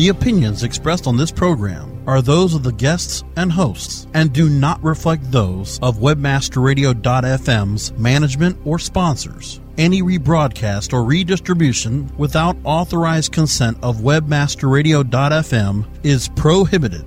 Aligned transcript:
The 0.00 0.08
opinions 0.08 0.64
expressed 0.64 1.06
on 1.06 1.18
this 1.18 1.30
program 1.30 2.02
are 2.06 2.22
those 2.22 2.54
of 2.54 2.62
the 2.62 2.72
guests 2.72 3.22
and 3.36 3.52
hosts 3.52 4.06
and 4.14 4.32
do 4.32 4.48
not 4.48 4.82
reflect 4.82 5.30
those 5.30 5.78
of 5.80 5.98
webmasterradio.fm's 5.98 7.92
management 7.98 8.58
or 8.64 8.78
sponsors. 8.78 9.60
Any 9.76 10.00
rebroadcast 10.00 10.94
or 10.94 11.04
redistribution 11.04 12.10
without 12.16 12.56
authorized 12.64 13.32
consent 13.32 13.76
of 13.82 13.98
webmasterradio.fm 13.98 15.86
is 16.02 16.30
prohibited. 16.30 17.04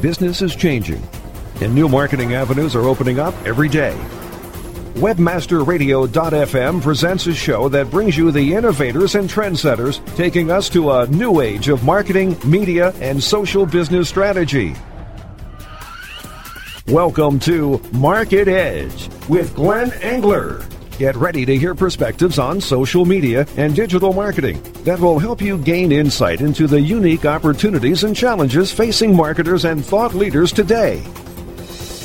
Business 0.00 0.42
is 0.42 0.54
changing, 0.54 1.02
and 1.60 1.74
new 1.74 1.88
marketing 1.88 2.34
avenues 2.34 2.74
are 2.74 2.88
opening 2.88 3.18
up 3.18 3.34
every 3.46 3.68
day. 3.68 3.96
WebmasterRadio.fm 4.94 6.82
presents 6.82 7.26
a 7.26 7.34
show 7.34 7.68
that 7.68 7.90
brings 7.90 8.16
you 8.16 8.30
the 8.30 8.54
innovators 8.54 9.14
and 9.14 9.30
trendsetters 9.30 10.04
taking 10.16 10.50
us 10.50 10.68
to 10.68 10.90
a 10.90 11.06
new 11.06 11.40
age 11.40 11.68
of 11.68 11.84
marketing, 11.84 12.36
media, 12.44 12.92
and 13.00 13.22
social 13.22 13.64
business 13.64 14.08
strategy. 14.08 14.74
Welcome 16.88 17.38
to 17.40 17.80
Market 17.92 18.48
Edge 18.48 19.08
with 19.28 19.54
Glenn 19.54 19.92
Engler. 20.02 20.66
Get 20.98 21.16
ready 21.16 21.46
to 21.46 21.56
hear 21.56 21.74
perspectives 21.74 22.38
on 22.38 22.60
social 22.60 23.06
media 23.06 23.46
and 23.56 23.74
digital 23.74 24.12
marketing 24.12 24.60
that 24.84 25.00
will 25.00 25.18
help 25.18 25.40
you 25.40 25.56
gain 25.56 25.92
insight 25.92 26.40
into 26.40 26.66
the 26.66 26.80
unique 26.80 27.24
opportunities 27.24 28.04
and 28.04 28.14
challenges 28.14 28.70
facing 28.70 29.16
marketers 29.16 29.64
and 29.64 29.82
thought 29.82 30.14
leaders 30.14 30.52
today. 30.52 31.02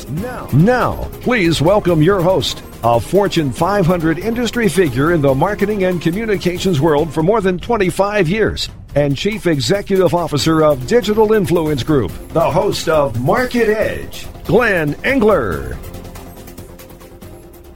Now, 0.09 0.48
now, 0.54 1.09
please 1.22 1.62
welcome 1.62 2.00
your 2.00 2.22
host, 2.22 2.62
a 2.84 3.00
Fortune 3.00 3.52
500 3.52 4.20
industry 4.20 4.70
figure 4.70 5.13
in 5.13 5.21
the 5.21 5.34
marketing 5.34 5.85
and 5.85 5.99
communications 5.99 6.79
world 6.79 7.12
for 7.12 7.24
more 7.24 7.41
than 7.41 7.57
25 7.57 8.29
years, 8.29 8.70
and 8.94 9.18
Chief 9.18 9.48
Executive 9.48 10.13
Officer 10.13 10.63
of 10.63 10.85
Digital 10.85 11.34
Influence 11.34 11.82
Group, 11.82 12.12
the 12.29 12.52
host 12.52 12.88
of 12.88 13.20
Market 13.20 13.68
Edge, 13.68 14.27
Glenn 14.44 14.94
Engler. 15.04 15.76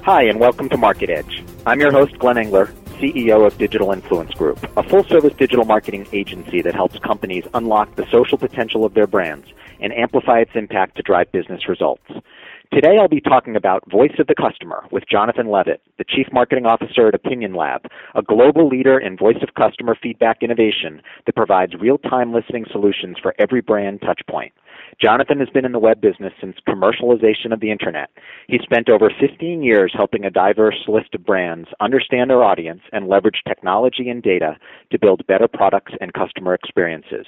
Hi, 0.04 0.22
and 0.26 0.40
welcome 0.40 0.70
to 0.70 0.78
Market 0.78 1.10
Edge. 1.10 1.44
I'm 1.66 1.80
your 1.80 1.92
host, 1.92 2.20
Glenn 2.20 2.38
Engler, 2.38 2.68
CEO 3.00 3.48
of 3.48 3.58
Digital 3.58 3.92
Influence 3.92 4.36
Group, 4.36 4.64
a 4.78 4.84
full 4.84 5.04
service 5.06 5.34
digital 5.34 5.66
marketing 5.66 6.08
agency 6.12 6.62
that 6.62 6.76
helps 6.76 7.00
companies 7.00 7.46
unlock 7.56 7.96
the 7.96 8.06
social 8.12 8.38
potential 8.38 8.86
of 8.86 8.94
their 8.94 9.08
brands 9.08 9.48
and 9.80 9.94
amplify 9.94 10.40
its 10.40 10.52
impact 10.56 10.98
to 10.98 11.04
drive 11.04 11.32
business 11.32 11.68
results. 11.68 12.04
Today 12.72 13.00
I'll 13.00 13.08
be 13.08 13.20
talking 13.20 13.56
about 13.56 13.90
Voice 13.90 14.14
of 14.20 14.28
the 14.28 14.36
Customer 14.36 14.84
with 14.92 15.04
Jonathan 15.10 15.50
Levitt, 15.50 15.82
the 15.98 16.04
Chief 16.04 16.28
Marketing 16.32 16.68
Officer 16.68 17.08
at 17.08 17.16
Opinion 17.16 17.56
Lab, 17.56 17.88
a 18.14 18.22
global 18.22 18.68
leader 18.68 19.00
in 19.00 19.18
voice 19.18 19.42
of 19.42 19.56
customer 19.56 19.98
feedback 20.00 20.44
innovation 20.44 21.02
that 21.26 21.36
provides 21.36 21.74
real-time 21.74 22.32
listening 22.32 22.66
solutions 22.72 23.18
for 23.20 23.34
every 23.40 23.62
brand 23.62 24.02
touchpoint. 24.02 24.52
Jonathan 25.02 25.40
has 25.40 25.48
been 25.50 25.64
in 25.64 25.72
the 25.72 25.80
web 25.80 26.02
business 26.02 26.34
since 26.42 26.58
commercialization 26.68 27.54
of 27.54 27.62
the 27.62 27.72
internet. 27.72 28.10
He 28.50 28.60
spent 28.62 28.90
over 28.90 29.10
15 29.18 29.64
years 29.64 29.94
helping 29.96 30.26
a 30.26 30.30
diverse 30.30 30.90
list 30.90 31.16
of 31.16 31.26
brands 31.26 31.70
understand 31.80 32.30
their 32.30 32.44
audience 32.44 32.82
and 32.92 33.08
leverage 33.08 33.42
technology 33.48 34.10
and 34.10 34.22
data 34.22 34.58
to 34.92 35.00
build 35.00 35.26
better 35.26 35.48
products 35.48 35.94
and 36.02 36.14
customer 36.14 36.54
experiences. 36.54 37.26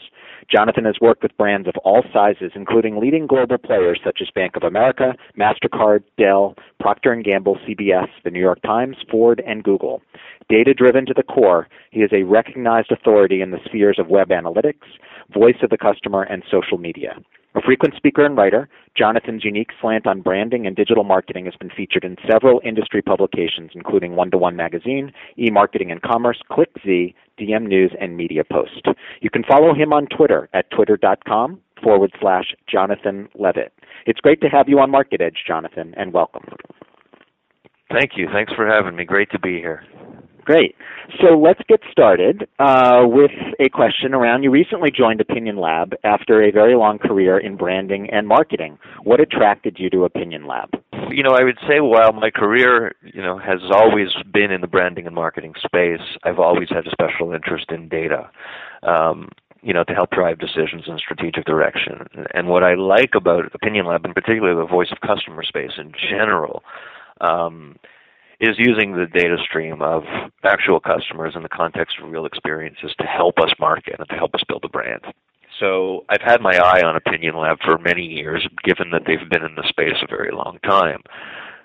Jonathan 0.51 0.83
has 0.83 0.99
worked 0.99 1.23
with 1.23 1.37
brands 1.37 1.65
of 1.69 1.75
all 1.85 2.03
sizes, 2.11 2.51
including 2.55 2.99
leading 2.99 3.25
global 3.25 3.57
players 3.57 4.01
such 4.03 4.19
as 4.21 4.29
Bank 4.35 4.57
of 4.57 4.63
America, 4.63 5.15
MasterCard, 5.39 6.03
Dell, 6.17 6.55
Procter 6.81 7.15
& 7.15 7.23
Gamble, 7.23 7.57
CBS, 7.65 8.09
the 8.25 8.31
New 8.31 8.41
York 8.41 8.61
Times, 8.63 8.97
Ford, 9.09 9.41
and 9.47 9.63
Google. 9.63 10.01
Data 10.49 10.73
driven 10.73 11.05
to 11.05 11.13
the 11.13 11.23
core, 11.23 11.69
he 11.91 12.01
is 12.01 12.11
a 12.11 12.23
recognized 12.23 12.91
authority 12.91 13.41
in 13.41 13.51
the 13.51 13.59
spheres 13.63 13.97
of 13.97 14.09
web 14.09 14.27
analytics, 14.27 14.83
voice 15.33 15.55
of 15.63 15.69
the 15.69 15.77
customer, 15.77 16.23
and 16.23 16.43
social 16.51 16.77
media. 16.77 17.15
A 17.53 17.61
frequent 17.61 17.95
speaker 17.95 18.25
and 18.25 18.37
writer, 18.37 18.69
Jonathan's 18.97 19.43
unique 19.43 19.71
slant 19.81 20.07
on 20.07 20.21
branding 20.21 20.65
and 20.65 20.75
digital 20.75 21.03
marketing 21.03 21.45
has 21.45 21.55
been 21.55 21.69
featured 21.69 22.05
in 22.05 22.15
several 22.29 22.61
industry 22.63 23.01
publications, 23.01 23.71
including 23.75 24.15
One 24.15 24.31
to 24.31 24.37
One 24.37 24.55
Magazine, 24.55 25.11
eMarketing 25.37 25.91
and 25.91 26.01
Commerce, 26.01 26.39
ClickZ, 26.49 27.13
DM 27.37 27.67
News, 27.67 27.91
and 27.99 28.15
Media 28.15 28.43
Post. 28.49 28.87
You 29.21 29.29
can 29.29 29.43
follow 29.43 29.73
him 29.73 29.91
on 29.91 30.07
Twitter 30.07 30.47
at 30.53 30.71
twitter.com 30.71 31.59
forward 31.83 32.11
slash 32.21 32.53
Jonathan 32.71 33.27
Levitt. 33.35 33.73
It's 34.05 34.19
great 34.21 34.39
to 34.41 34.47
have 34.47 34.69
you 34.69 34.79
on 34.79 34.89
Market 34.89 35.19
Edge, 35.19 35.43
Jonathan, 35.45 35.93
and 35.97 36.13
welcome. 36.13 36.43
Thank 37.91 38.11
you. 38.15 38.27
Thanks 38.31 38.53
for 38.53 38.65
having 38.65 38.95
me. 38.95 39.03
Great 39.03 39.29
to 39.31 39.39
be 39.39 39.57
here. 39.57 39.83
Great. 40.43 40.75
So 41.21 41.37
let's 41.37 41.59
get 41.67 41.81
started 41.91 42.47
uh, 42.59 43.01
with 43.03 43.31
a 43.59 43.69
question 43.69 44.13
around 44.13 44.43
you 44.43 44.49
recently 44.49 44.89
joined 44.89 45.21
Opinion 45.21 45.57
Lab 45.57 45.93
after 46.03 46.41
a 46.41 46.51
very 46.51 46.75
long 46.75 46.97
career 46.97 47.37
in 47.37 47.57
branding 47.57 48.09
and 48.11 48.27
marketing. 48.27 48.77
What 49.03 49.19
attracted 49.19 49.77
you 49.77 49.89
to 49.91 50.05
Opinion 50.05 50.47
Lab? 50.47 50.69
You 51.09 51.23
know, 51.23 51.35
I 51.35 51.43
would 51.43 51.57
say 51.67 51.79
while 51.79 52.13
my 52.13 52.31
career, 52.31 52.95
you 53.03 53.21
know, 53.21 53.37
has 53.37 53.59
always 53.71 54.09
been 54.33 54.51
in 54.51 54.61
the 54.61 54.67
branding 54.67 55.05
and 55.05 55.13
marketing 55.13 55.53
space, 55.63 56.01
I've 56.23 56.39
always 56.39 56.69
had 56.69 56.87
a 56.87 56.91
special 56.91 57.33
interest 57.33 57.65
in 57.69 57.89
data. 57.89 58.29
Um, 58.83 59.29
you 59.63 59.73
know, 59.73 59.83
to 59.83 59.93
help 59.93 60.09
drive 60.09 60.39
decisions 60.39 60.85
in 60.87 60.97
strategic 60.97 61.45
direction. 61.45 62.07
And 62.33 62.47
what 62.47 62.63
I 62.63 62.73
like 62.73 63.11
about 63.15 63.53
Opinion 63.53 63.85
Lab, 63.85 64.03
and 64.05 64.15
particularly 64.15 64.59
the 64.59 64.67
voice 64.67 64.91
of 64.91 65.07
customer 65.07 65.43
space 65.43 65.73
in 65.77 65.91
general, 66.09 66.63
um, 67.21 67.75
is 68.41 68.55
using 68.57 68.93
the 68.93 69.05
data 69.05 69.37
stream 69.43 69.81
of 69.81 70.03
actual 70.43 70.79
customers 70.79 71.33
in 71.35 71.43
the 71.43 71.49
context 71.49 71.97
of 72.01 72.09
real 72.09 72.25
experiences 72.25 72.91
to 72.99 73.05
help 73.05 73.37
us 73.37 73.53
market 73.59 73.95
and 73.99 74.09
to 74.09 74.15
help 74.15 74.33
us 74.33 74.41
build 74.47 74.65
a 74.65 74.69
brand. 74.69 75.01
So 75.59 76.05
I've 76.09 76.21
had 76.25 76.41
my 76.41 76.57
eye 76.57 76.81
on 76.81 76.95
Opinion 76.95 77.37
Lab 77.37 77.59
for 77.63 77.77
many 77.77 78.01
years, 78.01 78.45
given 78.63 78.89
that 78.91 79.03
they've 79.05 79.29
been 79.29 79.43
in 79.43 79.53
the 79.55 79.67
space 79.69 79.93
a 80.01 80.07
very 80.07 80.31
long 80.31 80.57
time. 80.63 81.03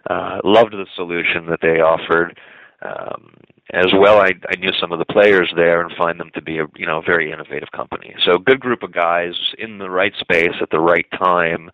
Uh, 0.09 0.39
loved 0.45 0.73
the 0.73 0.87
solution 0.95 1.47
that 1.49 1.61
they 1.63 1.81
offered. 1.81 2.39
Um, 2.83 3.33
as 3.73 3.87
well, 3.99 4.21
I, 4.21 4.33
I 4.49 4.57
knew 4.59 4.71
some 4.79 4.93
of 4.93 4.99
the 4.99 5.07
players 5.07 5.51
there 5.57 5.81
and 5.81 5.91
find 5.97 6.21
them 6.21 6.31
to 6.35 6.43
be 6.43 6.59
a 6.59 6.67
you 6.77 6.87
know 6.87 7.01
very 7.05 7.33
innovative 7.33 7.71
company. 7.75 8.15
So 8.25 8.39
good 8.39 8.61
group 8.61 8.83
of 8.83 8.93
guys 8.93 9.33
in 9.59 9.79
the 9.79 9.91
right 9.91 10.13
space 10.21 10.55
at 10.61 10.71
the 10.71 10.79
right 10.79 11.07
time 11.19 11.71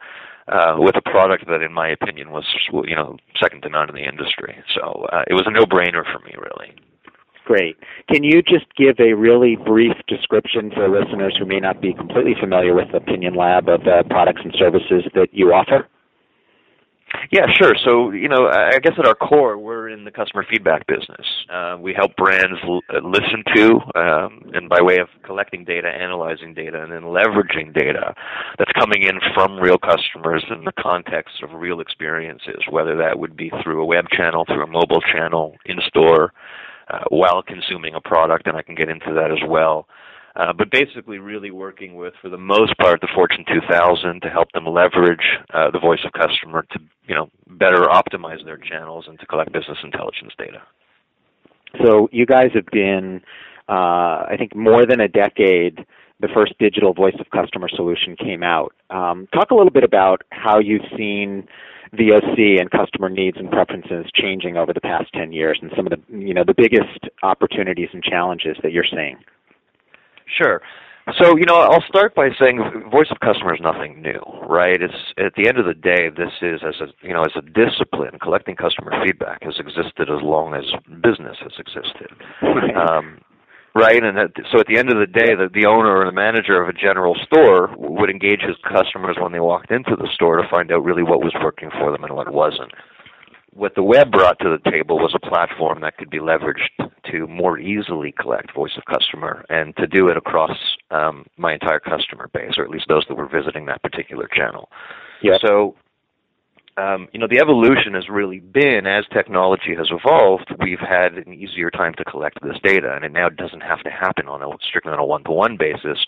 uh, 0.48 0.76
with 0.78 0.96
a 0.96 1.02
product 1.02 1.46
that, 1.48 1.62
in 1.62 1.72
my 1.72 1.88
opinion, 1.88 2.30
was 2.30 2.44
you 2.72 2.96
know 2.96 3.16
second 3.40 3.62
to 3.62 3.68
none 3.68 3.88
in 3.88 3.94
the 3.94 4.08
industry. 4.08 4.56
So 4.74 5.06
uh, 5.12 5.24
it 5.28 5.34
was 5.34 5.44
a 5.46 5.50
no-brainer 5.50 6.04
for 6.04 6.20
me, 6.24 6.34
really. 6.36 6.74
Great. 7.44 7.76
Can 8.08 8.22
you 8.22 8.40
just 8.40 8.66
give 8.76 9.00
a 9.00 9.14
really 9.14 9.56
brief 9.56 9.96
description 10.06 10.70
for 10.70 10.88
listeners 10.88 11.34
who 11.38 11.44
may 11.44 11.58
not 11.58 11.80
be 11.80 11.92
completely 11.92 12.34
familiar 12.38 12.72
with 12.72 12.94
Opinion 12.94 13.34
Lab 13.34 13.68
of 13.68 13.82
the 13.82 14.04
products 14.08 14.42
and 14.44 14.54
services 14.56 15.10
that 15.14 15.28
you 15.32 15.52
offer? 15.52 15.88
Yeah, 17.30 17.46
sure. 17.56 17.74
So, 17.84 18.10
you 18.10 18.28
know, 18.28 18.48
I 18.48 18.78
guess 18.78 18.92
at 18.98 19.06
our 19.06 19.14
core, 19.14 19.58
we're 19.58 19.88
in 19.88 20.04
the 20.04 20.10
customer 20.10 20.44
feedback 20.48 20.86
business. 20.86 21.26
Uh, 21.50 21.76
we 21.80 21.94
help 21.94 22.14
brands 22.16 22.58
l- 22.64 22.82
listen 23.02 23.42
to, 23.54 23.80
um, 23.98 24.50
and 24.54 24.68
by 24.68 24.80
way 24.80 24.98
of 24.98 25.08
collecting 25.24 25.64
data, 25.64 25.88
analyzing 25.88 26.54
data, 26.54 26.82
and 26.82 26.92
then 26.92 27.02
leveraging 27.02 27.74
data 27.74 28.14
that's 28.58 28.72
coming 28.72 29.02
in 29.02 29.18
from 29.34 29.58
real 29.58 29.78
customers 29.78 30.44
in 30.50 30.64
the 30.64 30.72
context 30.72 31.42
of 31.42 31.52
real 31.52 31.80
experiences, 31.80 32.62
whether 32.70 32.96
that 32.96 33.18
would 33.18 33.36
be 33.36 33.50
through 33.62 33.82
a 33.82 33.86
web 33.86 34.06
channel, 34.10 34.44
through 34.46 34.64
a 34.64 34.66
mobile 34.66 35.00
channel, 35.00 35.56
in 35.66 35.78
store, 35.88 36.32
uh, 36.88 37.04
while 37.08 37.42
consuming 37.42 37.94
a 37.94 38.00
product, 38.00 38.46
and 38.46 38.56
I 38.56 38.62
can 38.62 38.74
get 38.74 38.88
into 38.88 39.12
that 39.14 39.30
as 39.30 39.48
well. 39.48 39.86
Uh, 40.34 40.52
but 40.52 40.70
basically, 40.70 41.18
really 41.18 41.50
working 41.50 41.94
with, 41.94 42.14
for 42.22 42.30
the 42.30 42.38
most 42.38 42.76
part, 42.78 43.00
the 43.02 43.08
Fortune 43.14 43.44
2000 43.52 44.22
to 44.22 44.28
help 44.30 44.50
them 44.52 44.66
leverage 44.66 45.38
uh, 45.52 45.70
the 45.70 45.78
voice 45.78 46.00
of 46.06 46.12
customer 46.12 46.64
to, 46.72 46.78
you 47.06 47.14
know, 47.14 47.28
better 47.46 47.82
optimize 47.82 48.42
their 48.44 48.56
channels 48.56 49.04
and 49.08 49.20
to 49.20 49.26
collect 49.26 49.52
business 49.52 49.78
intelligence 49.84 50.32
data. 50.38 50.62
So 51.84 52.08
you 52.12 52.24
guys 52.24 52.50
have 52.54 52.66
been, 52.72 53.20
uh, 53.68 54.24
I 54.28 54.36
think, 54.38 54.56
more 54.56 54.86
than 54.86 55.00
a 55.00 55.08
decade. 55.08 55.84
The 56.20 56.28
first 56.34 56.54
digital 56.58 56.94
voice 56.94 57.16
of 57.18 57.28
customer 57.30 57.68
solution 57.68 58.16
came 58.16 58.42
out. 58.42 58.74
Um, 58.90 59.28
talk 59.34 59.50
a 59.50 59.54
little 59.54 59.72
bit 59.72 59.84
about 59.84 60.22
how 60.30 60.60
you've 60.60 60.82
seen 60.96 61.46
VOC 61.94 62.58
and 62.58 62.70
customer 62.70 63.10
needs 63.10 63.36
and 63.36 63.50
preferences 63.50 64.06
changing 64.14 64.56
over 64.56 64.72
the 64.72 64.80
past 64.80 65.12
10 65.12 65.32
years, 65.32 65.58
and 65.60 65.70
some 65.76 65.86
of 65.86 65.92
the, 65.92 66.16
you 66.16 66.32
know, 66.32 66.44
the 66.44 66.54
biggest 66.54 67.10
opportunities 67.22 67.88
and 67.92 68.02
challenges 68.02 68.56
that 68.62 68.72
you're 68.72 68.86
seeing. 68.90 69.18
Sure. 70.36 70.60
So, 71.20 71.36
you 71.36 71.44
know, 71.46 71.56
I'll 71.56 71.82
start 71.88 72.14
by 72.14 72.28
saying 72.40 72.62
voice 72.90 73.10
of 73.10 73.18
customer 73.18 73.54
is 73.54 73.60
nothing 73.60 74.00
new, 74.00 74.22
right? 74.46 74.80
It's 74.80 74.94
at 75.18 75.34
the 75.34 75.48
end 75.48 75.58
of 75.58 75.66
the 75.66 75.74
day, 75.74 76.10
this 76.14 76.30
is 76.40 76.62
as 76.62 76.78
a 76.80 76.86
you 77.04 77.12
know 77.12 77.22
as 77.22 77.34
a 77.34 77.42
discipline. 77.42 78.20
Collecting 78.22 78.54
customer 78.54 78.92
feedback 79.04 79.42
has 79.42 79.58
existed 79.58 80.08
as 80.08 80.22
long 80.22 80.54
as 80.54 80.62
business 81.02 81.38
has 81.42 81.52
existed, 81.58 82.14
right? 82.40 82.76
Um, 82.76 83.18
right? 83.74 83.98
And 83.98 84.16
that, 84.16 84.30
so, 84.52 84.60
at 84.60 84.68
the 84.68 84.78
end 84.78 84.90
of 84.92 84.98
the 84.98 85.10
day, 85.10 85.34
the, 85.34 85.50
the 85.52 85.66
owner 85.66 85.90
or 85.90 86.06
the 86.06 86.14
manager 86.14 86.62
of 86.62 86.68
a 86.68 86.72
general 86.72 87.16
store 87.26 87.74
would 87.76 88.08
engage 88.08 88.40
his 88.40 88.56
customers 88.62 89.16
when 89.20 89.32
they 89.32 89.40
walked 89.40 89.72
into 89.72 89.96
the 89.96 90.08
store 90.14 90.36
to 90.36 90.48
find 90.48 90.70
out 90.70 90.84
really 90.84 91.02
what 91.02 91.18
was 91.18 91.34
working 91.42 91.70
for 91.80 91.90
them 91.90 92.04
and 92.04 92.14
what 92.14 92.32
wasn't. 92.32 92.70
What 93.54 93.74
the 93.74 93.82
web 93.82 94.10
brought 94.10 94.38
to 94.40 94.48
the 94.48 94.70
table 94.70 94.98
was 94.98 95.14
a 95.14 95.18
platform 95.18 95.80
that 95.82 95.96
could 95.98 96.08
be 96.08 96.18
leveraged 96.18 96.70
to 97.10 97.26
more 97.26 97.58
easily 97.58 98.12
collect 98.12 98.54
voice 98.54 98.72
of 98.76 98.84
customer 98.86 99.44
and 99.50 99.76
to 99.76 99.86
do 99.86 100.08
it 100.08 100.16
across 100.16 100.56
um, 100.90 101.26
my 101.36 101.52
entire 101.52 101.80
customer 101.80 102.30
base, 102.32 102.54
or 102.56 102.64
at 102.64 102.70
least 102.70 102.86
those 102.88 103.04
that 103.08 103.16
were 103.16 103.28
visiting 103.28 103.66
that 103.66 103.82
particular 103.82 104.26
channel. 104.34 104.70
Yeah. 105.22 105.36
So, 105.44 105.76
um, 106.78 107.08
you 107.12 107.20
know, 107.20 107.28
the 107.28 107.40
evolution 107.40 107.92
has 107.92 108.08
really 108.08 108.40
been 108.40 108.86
as 108.86 109.04
technology 109.12 109.74
has 109.76 109.90
evolved, 109.90 110.54
we've 110.60 110.80
had 110.80 111.14
an 111.14 111.34
easier 111.34 111.70
time 111.70 111.92
to 111.98 112.04
collect 112.04 112.42
this 112.42 112.56
data, 112.64 112.94
and 112.94 113.04
it 113.04 113.12
now 113.12 113.28
doesn't 113.28 113.62
have 113.62 113.82
to 113.82 113.90
happen 113.90 114.28
on 114.28 114.42
a 114.42 114.48
strictly 114.66 114.92
on 114.92 114.98
a 114.98 115.04
one-to-one 115.04 115.58
basis. 115.58 115.98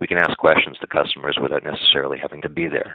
We 0.00 0.06
can 0.06 0.18
ask 0.18 0.36
questions 0.36 0.76
to 0.80 0.86
customers 0.86 1.38
without 1.40 1.64
necessarily 1.64 2.18
having 2.18 2.42
to 2.42 2.50
be 2.50 2.68
there. 2.68 2.94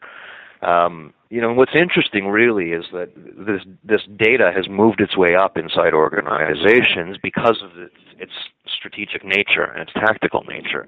Um, 0.66 1.14
you 1.30 1.42
know, 1.42 1.54
what's 1.54 1.76
interesting 1.76 2.28
really 2.28 2.72
is 2.72 2.86
that 2.92 3.10
this 3.16 3.62
this 3.84 4.02
data 4.18 4.52
has 4.56 4.68
moved 4.70 5.02
its 5.02 5.18
way 5.18 5.36
up 5.36 5.58
inside 5.58 5.94
organizations 5.94 7.18
because 7.22 7.62
of 7.64 7.78
its, 7.78 7.94
its 8.20 8.32
strategic 8.78 9.24
nature 9.26 9.64
and 9.64 9.82
its 9.82 9.94
tactical 9.94 10.44
nature. 10.48 10.88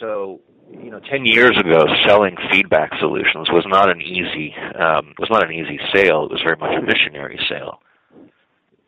So, 0.00 0.40
you 0.70 0.90
know, 0.90 1.00
ten 1.10 1.24
years 1.24 1.56
ago, 1.58 1.86
selling 2.06 2.36
feedback 2.50 2.90
solutions 2.98 3.48
was 3.50 3.64
not 3.66 3.90
an 3.90 4.00
easy 4.00 4.54
um, 4.78 5.14
was 5.18 5.30
not 5.30 5.44
an 5.44 5.52
easy 5.52 5.78
sale. 5.94 6.24
It 6.24 6.30
was 6.30 6.42
very 6.44 6.56
much 6.56 6.76
a 6.76 6.82
missionary 6.82 7.38
sale 7.48 7.80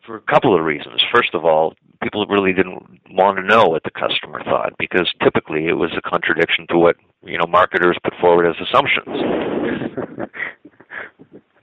for 0.04 0.16
a 0.16 0.20
couple 0.20 0.56
of 0.56 0.64
reasons. 0.64 1.02
First 1.14 1.34
of 1.34 1.44
all, 1.44 1.74
people 2.06 2.24
really 2.26 2.52
didn't 2.52 2.78
want 3.10 3.36
to 3.36 3.42
know 3.42 3.64
what 3.64 3.82
the 3.82 3.90
customer 3.90 4.40
thought 4.44 4.72
because 4.78 5.12
typically 5.22 5.66
it 5.66 5.72
was 5.72 5.90
a 5.98 6.08
contradiction 6.08 6.64
to 6.70 6.78
what 6.78 6.94
you 7.24 7.36
know 7.36 7.46
marketers 7.48 7.98
put 8.04 8.14
forward 8.20 8.46
as 8.46 8.54
assumptions. 8.62 10.28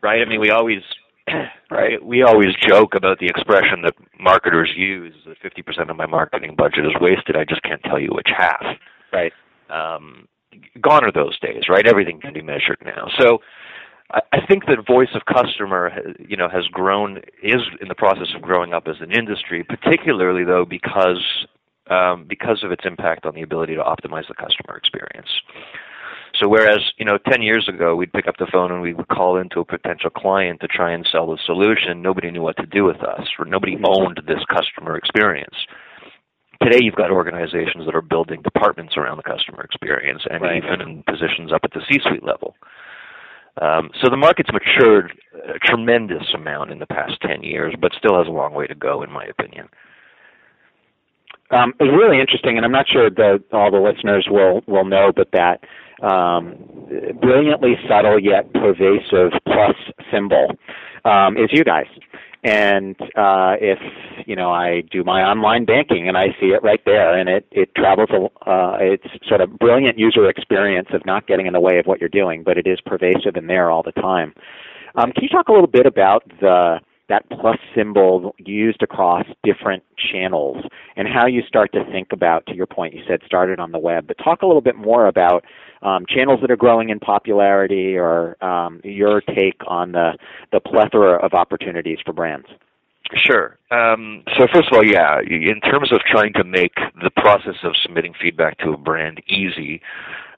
right? 0.03 0.21
I 0.21 0.25
mean, 0.29 0.41
we 0.41 0.51
always 0.51 0.81
right 1.71 2.03
we 2.03 2.23
always 2.23 2.49
joke 2.67 2.93
about 2.95 3.19
the 3.19 3.27
expression 3.27 3.83
that 3.83 3.93
marketers 4.19 4.69
use 4.75 5.13
that 5.25 5.39
50% 5.41 5.89
of 5.89 5.95
my 5.95 6.05
marketing 6.05 6.55
budget 6.57 6.85
is 6.85 6.91
wasted. 6.99 7.37
I 7.37 7.45
just 7.45 7.63
can't 7.63 7.81
tell 7.83 7.99
you 7.99 8.09
which 8.11 8.27
half. 8.37 8.65
Right. 9.13 9.31
Um, 9.69 10.27
gone 10.81 11.05
are 11.05 11.11
those 11.13 11.39
days, 11.39 11.63
right? 11.69 11.87
Everything 11.87 12.19
can 12.19 12.33
be 12.33 12.41
measured 12.41 12.79
now. 12.83 13.07
So 13.17 13.39
I 14.11 14.45
think 14.47 14.65
that 14.67 14.85
voice 14.85 15.09
of 15.15 15.25
customer, 15.25 15.91
you 16.19 16.37
know, 16.37 16.49
has 16.49 16.65
grown 16.67 17.17
is 17.41 17.61
in 17.81 17.87
the 17.87 17.95
process 17.95 18.27
of 18.35 18.41
growing 18.41 18.73
up 18.73 18.87
as 18.87 18.97
an 18.99 19.11
industry, 19.11 19.63
particularly 19.63 20.43
though 20.43 20.65
because 20.65 21.23
um, 21.89 22.25
because 22.27 22.63
of 22.63 22.71
its 22.71 22.85
impact 22.85 23.25
on 23.25 23.35
the 23.35 23.41
ability 23.41 23.75
to 23.75 23.81
optimize 23.81 24.27
the 24.27 24.35
customer 24.35 24.77
experience. 24.77 25.29
So 26.39 26.47
whereas 26.47 26.79
you 26.97 27.05
know 27.05 27.17
10 27.29 27.41
years 27.41 27.67
ago 27.67 27.95
we'd 27.95 28.13
pick 28.13 28.27
up 28.27 28.37
the 28.37 28.47
phone 28.51 28.71
and 28.71 28.81
we 28.81 28.93
would 28.93 29.07
call 29.07 29.37
into 29.37 29.59
a 29.59 29.65
potential 29.65 30.09
client 30.09 30.61
to 30.61 30.67
try 30.67 30.91
and 30.91 31.07
sell 31.11 31.27
the 31.27 31.37
solution, 31.45 32.01
nobody 32.01 32.31
knew 32.31 32.41
what 32.41 32.57
to 32.57 32.65
do 32.65 32.83
with 32.83 33.03
us, 33.03 33.27
or 33.39 33.45
nobody 33.45 33.77
owned 33.83 34.21
this 34.27 34.43
customer 34.49 34.95
experience. 34.97 35.55
Today 36.61 36.79
you've 36.81 36.95
got 36.95 37.11
organizations 37.11 37.85
that 37.85 37.95
are 37.95 38.01
building 38.01 38.41
departments 38.41 38.95
around 38.95 39.17
the 39.17 39.23
customer 39.23 39.61
experience 39.63 40.21
and 40.29 40.41
right. 40.41 40.63
even 40.63 40.81
in 40.81 41.03
positions 41.03 41.51
up 41.51 41.61
at 41.63 41.71
the 41.73 41.81
C-suite 41.89 42.23
level. 42.23 42.55
Um, 43.61 43.91
so 44.01 44.09
the 44.09 44.17
market's 44.17 44.49
matured 44.51 45.13
a 45.33 45.59
tremendous 45.59 46.33
amount 46.33 46.71
in 46.71 46.79
the 46.79 46.87
past 46.87 47.21
10 47.21 47.43
years, 47.43 47.75
but 47.79 47.91
still 47.97 48.17
has 48.17 48.27
a 48.27 48.31
long 48.31 48.53
way 48.53 48.65
to 48.67 48.75
go, 48.75 49.03
in 49.03 49.11
my 49.11 49.25
opinion. 49.25 49.67
Um, 51.51 51.73
it's 51.79 51.91
really 51.91 52.19
interesting, 52.19 52.57
and 52.57 52.65
I'm 52.65 52.71
not 52.71 52.87
sure 52.91 53.09
that 53.09 53.43
all 53.51 53.69
the 53.69 53.77
listeners 53.77 54.27
will 54.29 54.61
will 54.65 54.85
know, 54.85 55.11
but 55.15 55.29
that 55.33 55.63
um, 56.01 56.55
brilliantly 57.21 57.75
subtle 57.87 58.19
yet 58.19 58.51
pervasive 58.53 59.31
plus 59.45 59.75
symbol 60.11 60.55
um, 61.05 61.37
is 61.37 61.49
you 61.51 61.63
guys. 61.63 61.85
And 62.43 62.99
uh, 63.15 63.55
if 63.61 63.79
you 64.25 64.35
know, 64.35 64.51
I 64.51 64.81
do 64.91 65.03
my 65.03 65.21
online 65.23 65.63
banking 65.65 66.07
and 66.07 66.17
I 66.17 66.27
see 66.39 66.47
it 66.47 66.61
right 66.61 66.81
there, 66.85 67.17
and 67.17 67.29
it 67.29 67.47
it 67.51 67.73
travels. 67.75 68.09
Uh, 68.45 68.77
it's 68.81 69.07
sort 69.27 69.39
of 69.41 69.57
brilliant 69.59 69.97
user 69.97 70.29
experience 70.29 70.89
of 70.93 71.05
not 71.05 71.25
getting 71.25 71.45
in 71.45 71.53
the 71.53 71.61
way 71.61 71.79
of 71.79 71.85
what 71.85 71.99
you're 72.01 72.09
doing, 72.09 72.43
but 72.43 72.57
it 72.57 72.67
is 72.67 72.81
pervasive 72.81 73.35
and 73.35 73.49
there 73.49 73.71
all 73.71 73.81
the 73.83 73.93
time. 73.93 74.33
Um, 74.95 75.11
can 75.13 75.23
you 75.23 75.29
talk 75.29 75.47
a 75.47 75.53
little 75.53 75.67
bit 75.67 75.85
about 75.85 76.23
the 76.41 76.79
that 77.13 77.39
plus 77.39 77.57
symbol 77.75 78.33
used 78.39 78.81
across 78.81 79.25
different 79.43 79.83
channels 80.11 80.57
and 80.95 81.07
how 81.07 81.27
you 81.27 81.41
start 81.47 81.71
to 81.73 81.83
think 81.91 82.07
about, 82.11 82.45
to 82.47 82.55
your 82.55 82.65
point, 82.65 82.93
you 82.93 83.01
said 83.07 83.19
started 83.25 83.59
on 83.59 83.71
the 83.71 83.77
web, 83.77 84.07
but 84.07 84.17
talk 84.17 84.41
a 84.41 84.47
little 84.47 84.61
bit 84.61 84.75
more 84.75 85.05
about 85.05 85.45
um, 85.83 86.05
channels 86.07 86.39
that 86.41 86.49
are 86.49 86.57
growing 86.57 86.89
in 86.89 86.99
popularity 86.99 87.95
or 87.95 88.43
um, 88.43 88.81
your 88.83 89.21
take 89.21 89.61
on 89.67 89.91
the, 89.91 90.17
the 90.51 90.59
plethora 90.59 91.23
of 91.23 91.33
opportunities 91.33 91.99
for 92.03 92.13
brands. 92.13 92.47
Sure. 93.15 93.57
Um, 93.69 94.23
so 94.37 94.47
first 94.53 94.69
of 94.71 94.77
all, 94.77 94.85
yeah, 94.85 95.19
in 95.19 95.59
terms 95.59 95.91
of 95.91 95.99
trying 96.09 96.33
to 96.33 96.43
make 96.43 96.73
the 97.03 97.11
process 97.11 97.55
of 97.63 97.73
submitting 97.83 98.13
feedback 98.19 98.57
to 98.59 98.71
a 98.71 98.77
brand 98.77 99.21
easy, 99.27 99.81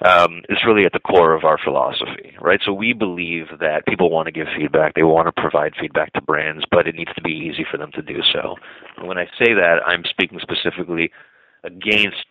um, 0.03 0.41
it's 0.49 0.65
really 0.65 0.83
at 0.83 0.91
the 0.91 0.99
core 0.99 1.33
of 1.33 1.43
our 1.45 1.57
philosophy, 1.63 2.35
right? 2.41 2.59
So 2.65 2.73
we 2.73 2.93
believe 2.93 3.45
that 3.59 3.85
people 3.87 4.09
want 4.09 4.25
to 4.25 4.31
give 4.31 4.47
feedback, 4.57 4.95
they 4.95 5.03
want 5.03 5.27
to 5.27 5.41
provide 5.41 5.73
feedback 5.79 6.11
to 6.13 6.21
brands, 6.21 6.65
but 6.71 6.87
it 6.87 6.95
needs 6.95 7.13
to 7.15 7.21
be 7.21 7.31
easy 7.31 7.65
for 7.69 7.77
them 7.77 7.91
to 7.93 8.01
do 8.01 8.19
so. 8.33 8.55
And 8.97 9.07
when 9.07 9.17
I 9.17 9.25
say 9.37 9.53
that, 9.53 9.77
I'm 9.85 10.03
speaking 10.09 10.39
specifically 10.41 11.11
against 11.63 12.25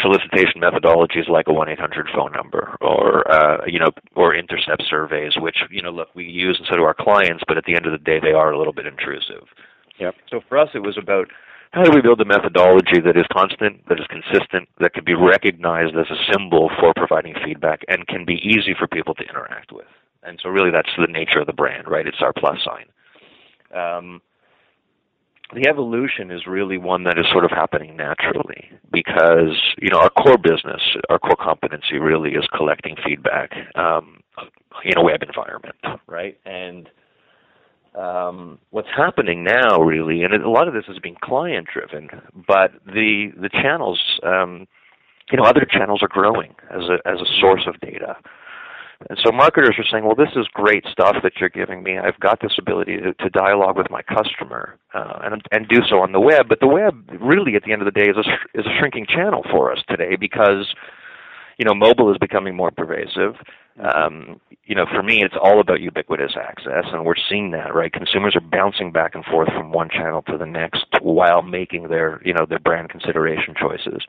solicitation 0.00 0.60
methodologies 0.60 1.28
like 1.28 1.46
a 1.48 1.50
1-800 1.50 2.12
phone 2.14 2.32
number 2.32 2.76
or 2.80 3.30
uh, 3.30 3.64
you 3.66 3.78
know 3.78 3.90
or 4.16 4.34
intercept 4.34 4.84
surveys 4.88 5.32
which 5.38 5.58
you 5.70 5.82
know 5.82 5.90
look 5.90 6.08
we 6.14 6.24
use 6.24 6.56
and 6.58 6.66
so 6.68 6.76
do 6.76 6.82
our 6.82 6.94
clients 6.94 7.42
but 7.48 7.56
at 7.56 7.64
the 7.64 7.74
end 7.74 7.86
of 7.86 7.92
the 7.92 7.98
day 7.98 8.18
they 8.20 8.32
are 8.32 8.52
a 8.52 8.58
little 8.58 8.72
bit 8.72 8.86
intrusive. 8.86 9.46
Yep. 9.98 10.14
So 10.30 10.40
for 10.48 10.58
us 10.58 10.68
it 10.74 10.80
was 10.80 10.96
about 10.98 11.28
how 11.72 11.82
do 11.82 11.90
we 11.94 12.00
build 12.00 12.20
a 12.20 12.24
methodology 12.24 13.00
that 13.04 13.16
is 13.16 13.26
constant 13.32 13.86
that 13.88 13.98
is 13.98 14.06
consistent 14.08 14.68
that 14.80 14.94
can 14.94 15.04
be 15.04 15.14
recognized 15.14 15.96
as 15.96 16.06
a 16.10 16.32
symbol 16.32 16.70
for 16.78 16.92
providing 16.94 17.34
feedback 17.44 17.80
and 17.88 18.06
can 18.06 18.24
be 18.24 18.40
easy 18.44 18.74
for 18.78 18.86
people 18.86 19.14
to 19.14 19.24
interact 19.24 19.72
with. 19.72 19.88
And 20.22 20.38
so 20.42 20.48
really 20.48 20.70
that's 20.70 20.90
the 20.98 21.10
nature 21.10 21.40
of 21.40 21.46
the 21.46 21.52
brand 21.52 21.88
right? 21.88 22.06
It's 22.06 22.22
our 22.22 22.32
plus 22.32 22.58
sign. 22.64 22.86
Um, 23.74 24.22
the 25.54 25.66
evolution 25.68 26.30
is 26.30 26.46
really 26.46 26.78
one 26.78 27.04
that 27.04 27.18
is 27.18 27.24
sort 27.32 27.44
of 27.44 27.50
happening 27.50 27.96
naturally 27.96 28.70
because 28.92 29.56
you 29.80 29.90
know 29.90 29.98
our 29.98 30.10
core 30.10 30.38
business, 30.38 30.82
our 31.08 31.18
core 31.18 31.36
competency 31.40 31.98
really 31.98 32.32
is 32.32 32.44
collecting 32.54 32.96
feedback 33.04 33.52
um, 33.74 34.20
in 34.84 34.98
a 34.98 35.02
web 35.02 35.22
environment, 35.22 35.76
right? 36.06 36.38
And 36.44 36.88
um, 37.94 38.58
what's 38.70 38.88
happening 38.94 39.42
now, 39.42 39.80
really, 39.80 40.22
and 40.22 40.34
a 40.34 40.50
lot 40.50 40.68
of 40.68 40.74
this 40.74 40.84
is 40.88 40.98
being 40.98 41.16
client 41.22 41.66
driven, 41.72 42.08
but 42.46 42.72
the 42.86 43.32
the 43.40 43.48
channels, 43.48 44.00
um, 44.22 44.66
you 45.32 45.38
know, 45.38 45.44
other 45.44 45.66
channels 45.68 46.02
are 46.02 46.08
growing 46.08 46.54
as 46.70 46.82
a 46.88 47.08
as 47.08 47.20
a 47.20 47.40
source 47.40 47.66
of 47.66 47.80
data. 47.80 48.16
And 49.08 49.18
so 49.24 49.30
marketers 49.30 49.76
are 49.78 49.84
saying, 49.90 50.04
well, 50.04 50.16
this 50.16 50.34
is 50.34 50.46
great 50.52 50.84
stuff 50.90 51.16
that 51.22 51.34
you're 51.38 51.48
giving 51.48 51.84
me. 51.84 51.98
I've 51.98 52.18
got 52.18 52.40
this 52.40 52.58
ability 52.58 52.96
to, 52.96 53.14
to 53.14 53.30
dialogue 53.30 53.76
with 53.76 53.90
my 53.90 54.02
customer 54.02 54.76
uh, 54.92 55.20
and, 55.22 55.42
and 55.52 55.68
do 55.68 55.82
so 55.88 56.00
on 56.00 56.10
the 56.10 56.20
web. 56.20 56.48
But 56.48 56.58
the 56.60 56.66
web, 56.66 57.08
really, 57.20 57.54
at 57.54 57.62
the 57.62 57.72
end 57.72 57.80
of 57.80 57.86
the 57.86 57.92
day, 57.92 58.10
is 58.10 58.16
a, 58.16 58.58
is 58.58 58.66
a 58.66 58.78
shrinking 58.78 59.06
channel 59.06 59.44
for 59.50 59.72
us 59.72 59.78
today 59.88 60.16
because, 60.16 60.74
you 61.58 61.64
know, 61.64 61.74
mobile 61.74 62.10
is 62.10 62.18
becoming 62.18 62.56
more 62.56 62.72
pervasive. 62.72 63.36
Um, 63.80 64.40
you 64.64 64.74
know, 64.74 64.86
for 64.90 65.04
me, 65.04 65.22
it's 65.22 65.36
all 65.40 65.60
about 65.60 65.80
ubiquitous 65.80 66.32
access, 66.36 66.84
and 66.92 67.06
we're 67.06 67.14
seeing 67.30 67.52
that, 67.52 67.76
right? 67.76 67.92
Consumers 67.92 68.34
are 68.34 68.40
bouncing 68.40 68.90
back 68.90 69.14
and 69.14 69.24
forth 69.24 69.48
from 69.56 69.70
one 69.70 69.88
channel 69.88 70.22
to 70.22 70.36
the 70.36 70.44
next 70.44 70.84
while 71.00 71.42
making 71.42 71.86
their, 71.86 72.20
you 72.24 72.34
know, 72.34 72.44
their 72.44 72.58
brand 72.58 72.90
consideration 72.90 73.54
choices 73.58 74.02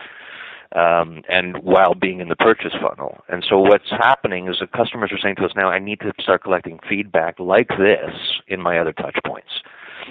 um, 0.76 1.24
and 1.30 1.58
while 1.64 1.96
being 1.96 2.20
in 2.20 2.30
the 2.30 2.36
purchase 2.36 2.74
funnel. 2.74 3.24
And 3.28 3.44
so 3.48 3.58
what's 3.58 3.90
happening 3.90 4.48
is 4.48 4.58
that 4.60 4.72
customers 4.72 5.12
are 5.12 5.20
saying 5.22 5.36
to 5.38 5.46
us 5.46 5.52
now, 5.56 5.70
I 5.70 5.80
need 5.80 6.00
to 6.02 6.14
start 6.20 6.44
collecting 6.44 6.80
feedback 6.88 7.40
like 7.40 7.70
this 7.70 8.42
in 8.48 8.62
my 8.62 8.78
other 8.78 8.94
touch 8.94 9.18
points. 9.26 9.50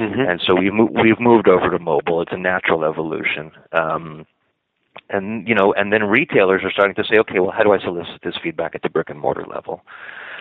Mm-hmm. 0.01 0.21
And 0.21 0.41
so 0.45 0.55
we've 0.55 0.73
mo- 0.73 0.91
we've 1.03 1.21
moved 1.21 1.49
over 1.49 1.71
to 1.71 1.79
mobile. 1.79 2.23
It's 2.23 2.33
a 2.33 2.39
natural 2.39 2.85
evolution. 2.85 3.51
Um, 3.73 4.27
and 5.11 5.47
you 5.49 5.55
know, 5.55 5.73
and 5.73 5.93
then 5.93 6.05
retailers 6.05 6.63
are 6.65 6.71
starting 6.71 6.95
to 6.97 7.05
say, 7.05 7.19
okay, 7.21 7.41
well, 7.41 7.51
how 7.51 7.63
do 7.63 7.73
I 7.73 7.79
solicit 7.81 8.21
this 8.23 8.35
feedback 8.43 8.75
at 8.75 8.83
the 8.83 8.91
brick 8.91 9.11
and 9.11 9.19
mortar 9.19 9.45
level? 9.47 9.83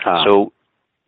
Uh, 0.05 0.23
so 0.25 0.53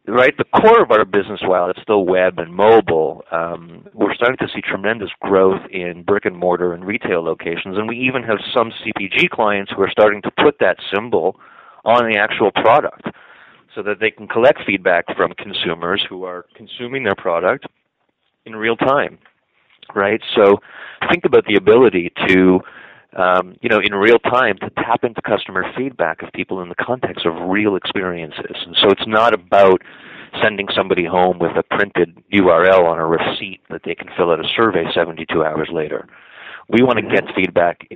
right? 0.09 0.35
The 0.37 0.45
core 0.45 0.81
of 0.81 0.91
our 0.91 1.05
business, 1.05 1.39
while 1.43 1.69
it's 1.69 1.81
still 1.81 2.05
web 2.05 2.39
and 2.39 2.53
mobile, 2.53 3.23
um, 3.31 3.87
we're 3.93 4.13
starting 4.15 4.37
to 4.37 4.53
see 4.53 4.61
tremendous 4.61 5.09
growth 5.21 5.61
in 5.71 6.03
brick 6.03 6.25
and 6.25 6.35
mortar 6.35 6.73
and 6.73 6.85
retail 6.85 7.23
locations, 7.23 7.77
and 7.77 7.87
we 7.87 7.97
even 7.97 8.23
have 8.23 8.39
some 8.53 8.71
CPG 8.71 9.29
clients 9.29 9.71
who 9.75 9.81
are 9.81 9.89
starting 9.91 10.21
to 10.23 10.31
put 10.31 10.57
that 10.59 10.77
symbol 10.93 11.39
on 11.85 12.11
the 12.11 12.17
actual 12.17 12.51
product, 12.51 13.03
so 13.75 13.83
that 13.83 13.99
they 13.99 14.11
can 14.11 14.27
collect 14.27 14.59
feedback 14.65 15.05
from 15.15 15.31
consumers 15.33 16.03
who 16.09 16.23
are 16.23 16.45
consuming 16.55 17.03
their 17.03 17.15
product 17.15 17.65
in 18.45 18.55
real 18.55 18.75
time, 18.75 19.17
right? 19.95 20.21
So 20.35 20.57
think 21.09 21.25
about 21.25 21.45
the 21.45 21.55
ability 21.55 22.11
to 22.27 22.59
um, 23.17 23.57
you 23.61 23.69
know, 23.69 23.79
in 23.79 23.93
real 23.93 24.19
time 24.19 24.57
to 24.59 24.69
tap 24.71 25.03
into 25.03 25.21
customer 25.21 25.65
feedback 25.75 26.21
of 26.21 26.31
people 26.33 26.61
in 26.61 26.69
the 26.69 26.75
context 26.75 27.25
of 27.25 27.49
real 27.49 27.75
experiences. 27.75 28.55
And 28.65 28.75
so 28.81 28.89
it's 28.89 29.07
not 29.07 29.33
about 29.33 29.81
sending 30.43 30.67
somebody 30.75 31.05
home 31.05 31.39
with 31.39 31.51
a 31.57 31.63
printed 31.63 32.21
URL 32.31 32.85
on 32.85 32.99
a 32.99 33.05
receipt 33.05 33.61
that 33.69 33.81
they 33.83 33.95
can 33.95 34.09
fill 34.15 34.31
out 34.31 34.39
a 34.39 34.47
survey 34.55 34.83
72 34.93 35.43
hours 35.43 35.69
later. 35.71 36.07
We 36.69 36.83
want 36.83 36.99
to 36.99 37.15
get 37.15 37.23
feedback 37.35 37.87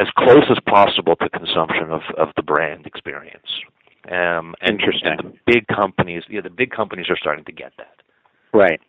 as 0.00 0.08
close 0.16 0.44
as 0.50 0.58
possible 0.66 1.16
to 1.16 1.28
consumption 1.28 1.90
of, 1.90 2.02
of 2.16 2.28
the 2.36 2.42
brand 2.42 2.86
experience. 2.86 3.46
Um, 4.10 4.54
and, 4.62 4.80
Interesting. 4.80 5.12
And 5.18 5.18
the 5.18 5.38
big 5.46 5.66
companies, 5.66 6.22
yeah, 6.30 6.40
the 6.40 6.50
big 6.50 6.70
companies 6.70 7.06
are 7.10 7.16
starting 7.18 7.44
to 7.44 7.52
get 7.52 7.72
that. 7.76 7.94
Right. 8.54 8.80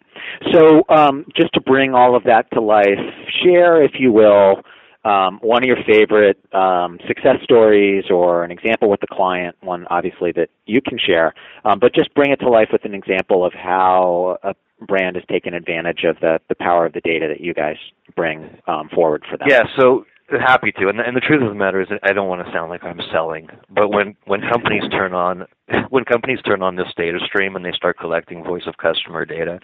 So, 0.53 0.83
um, 0.87 1.25
just 1.35 1.53
to 1.53 1.61
bring 1.61 1.93
all 1.93 2.15
of 2.15 2.23
that 2.23 2.49
to 2.53 2.61
life, 2.61 2.99
share, 3.43 3.83
if 3.83 3.91
you 3.99 4.13
will, 4.13 4.61
um, 5.05 5.39
one 5.41 5.63
of 5.63 5.67
your 5.67 5.77
favorite 5.87 6.37
um, 6.53 6.99
success 7.07 7.37
stories 7.43 8.05
or 8.09 8.43
an 8.43 8.51
example 8.51 8.89
with 8.89 8.99
the 8.99 9.07
client, 9.07 9.55
one 9.61 9.87
obviously 9.89 10.31
that 10.33 10.49
you 10.65 10.81
can 10.81 10.97
share, 10.99 11.33
um, 11.63 11.79
but 11.79 11.93
just 11.93 12.13
bring 12.13 12.31
it 12.31 12.37
to 12.37 12.49
life 12.49 12.69
with 12.71 12.83
an 12.85 12.93
example 12.93 13.45
of 13.45 13.53
how 13.53 14.37
a 14.43 14.53
brand 14.85 15.15
has 15.15 15.25
taken 15.29 15.53
advantage 15.53 16.03
of 16.03 16.17
the, 16.19 16.39
the 16.49 16.55
power 16.55 16.85
of 16.85 16.93
the 16.93 17.01
data 17.01 17.27
that 17.27 17.41
you 17.41 17.53
guys 17.53 17.77
bring 18.15 18.49
um, 18.67 18.89
forward 18.93 19.23
for 19.29 19.37
them. 19.37 19.47
Yeah, 19.49 19.63
so 19.77 20.05
happy 20.37 20.71
to. 20.73 20.89
And, 20.89 20.99
and 20.99 21.15
the 21.15 21.21
truth 21.21 21.41
of 21.41 21.49
the 21.49 21.55
matter 21.55 21.81
is, 21.81 21.87
I 22.03 22.13
don't 22.13 22.27
want 22.27 22.45
to 22.45 22.51
sound 22.51 22.69
like 22.69 22.83
I'm 22.83 22.99
selling, 23.11 23.47
but 23.69 23.89
when 23.89 24.15
when 24.25 24.41
companies 24.41 24.83
turn 24.91 25.13
on 25.13 25.45
when 25.89 26.05
companies 26.05 26.39
turn 26.41 26.61
on 26.61 26.75
this 26.75 26.87
data 26.95 27.19
stream 27.25 27.55
and 27.55 27.65
they 27.65 27.71
start 27.71 27.97
collecting 27.97 28.43
voice 28.43 28.67
of 28.67 28.77
customer 28.77 29.25
data, 29.25 29.59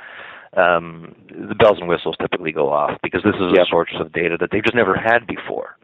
um, 0.55 1.15
the 1.29 1.55
bells 1.55 1.77
and 1.79 1.87
whistles 1.89 2.15
typically 2.19 2.51
go 2.51 2.71
off 2.71 2.97
because 3.03 3.21
this 3.23 3.35
is 3.35 3.53
Yep. 3.55 3.65
a 3.65 3.69
source 3.69 3.93
of 3.99 4.13
data 4.13 4.37
that 4.39 4.49
they've 4.51 4.63
just 4.63 4.75
never 4.75 4.95
had 4.95 5.27
before. 5.27 5.77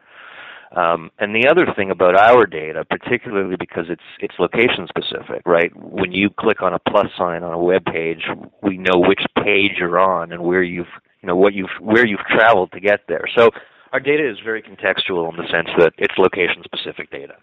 Um, 0.74 1.10
and 1.18 1.34
the 1.34 1.48
other 1.50 1.66
thing 1.76 1.90
about 1.90 2.16
our 2.16 2.46
data, 2.46 2.84
particularly 2.88 3.56
because 3.56 3.86
it's 3.90 4.02
it's 4.20 4.34
location 4.38 4.86
specific, 4.88 5.42
right? 5.44 5.70
When 5.76 6.12
you 6.12 6.30
click 6.30 6.62
on 6.62 6.72
a 6.72 6.78
plus 6.78 7.08
sign 7.18 7.42
on 7.42 7.52
a 7.52 7.58
web 7.58 7.84
page, 7.84 8.22
we 8.62 8.78
know 8.78 8.96
which 8.96 9.20
page 9.44 9.72
you're 9.78 9.98
on 10.00 10.32
and 10.32 10.42
where 10.42 10.62
you've 10.62 10.88
you 11.20 11.26
know 11.26 11.36
what 11.36 11.52
you've 11.52 11.76
where 11.78 12.06
you've 12.06 12.24
traveled 12.30 12.72
to 12.72 12.80
get 12.80 13.00
there. 13.06 13.24
So 13.36 13.50
our 13.92 14.00
data 14.00 14.26
is 14.28 14.38
very 14.42 14.62
contextual 14.62 15.28
in 15.30 15.36
the 15.36 15.46
sense 15.50 15.68
that 15.76 15.92
it's 15.98 16.14
location 16.16 16.62
specific 16.64 17.10
data. 17.10 17.34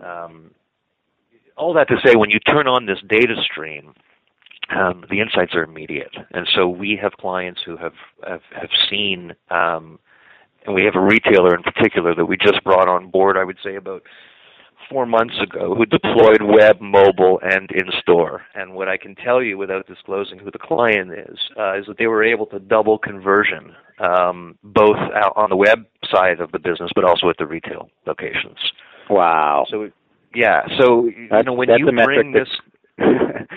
Um, 0.00 0.52
all 1.56 1.74
that 1.74 1.88
to 1.88 1.96
say, 2.04 2.14
when 2.14 2.30
you 2.30 2.38
turn 2.38 2.68
on 2.68 2.86
this 2.86 2.98
data 3.08 3.34
stream, 3.42 3.94
um, 4.70 5.04
the 5.10 5.20
insights 5.20 5.54
are 5.54 5.62
immediate, 5.62 6.14
and 6.32 6.48
so 6.54 6.68
we 6.68 6.98
have 7.00 7.12
clients 7.12 7.60
who 7.64 7.76
have 7.76 7.94
have, 8.26 8.42
have 8.52 8.70
seen, 8.90 9.34
um, 9.50 9.98
and 10.64 10.74
we 10.74 10.84
have 10.84 10.94
a 10.94 11.00
retailer 11.00 11.54
in 11.54 11.62
particular 11.62 12.14
that 12.14 12.24
we 12.26 12.36
just 12.36 12.62
brought 12.64 12.88
on 12.88 13.10
board. 13.10 13.36
I 13.36 13.44
would 13.44 13.58
say 13.62 13.76
about 13.76 14.02
four 14.88 15.06
months 15.06 15.34
ago, 15.40 15.74
who 15.74 15.86
deployed 15.86 16.42
web, 16.42 16.80
mobile, 16.80 17.40
and 17.42 17.70
in 17.72 17.90
store. 18.00 18.42
And 18.54 18.74
what 18.74 18.88
I 18.88 18.96
can 18.96 19.14
tell 19.14 19.42
you, 19.42 19.56
without 19.58 19.86
disclosing 19.86 20.38
who 20.38 20.50
the 20.50 20.58
client 20.58 21.10
is, 21.12 21.38
uh, 21.58 21.78
is 21.78 21.86
that 21.86 21.96
they 21.98 22.06
were 22.06 22.22
able 22.22 22.46
to 22.46 22.58
double 22.58 22.98
conversion, 22.98 23.74
um, 23.98 24.58
both 24.62 24.96
out 25.14 25.32
on 25.36 25.50
the 25.50 25.56
web 25.56 25.86
side 26.10 26.40
of 26.40 26.52
the 26.52 26.58
business, 26.58 26.90
but 26.94 27.04
also 27.04 27.28
at 27.28 27.36
the 27.38 27.46
retail 27.46 27.90
locations. 28.06 28.58
Wow. 29.10 29.66
So, 29.70 29.90
yeah. 30.34 30.62
So 30.78 31.06
you 31.06 31.28
That's- 31.28 31.46
know 31.46 31.54
when 31.54 31.68
you 31.70 31.90
bring 31.92 32.32
this. 32.32 32.48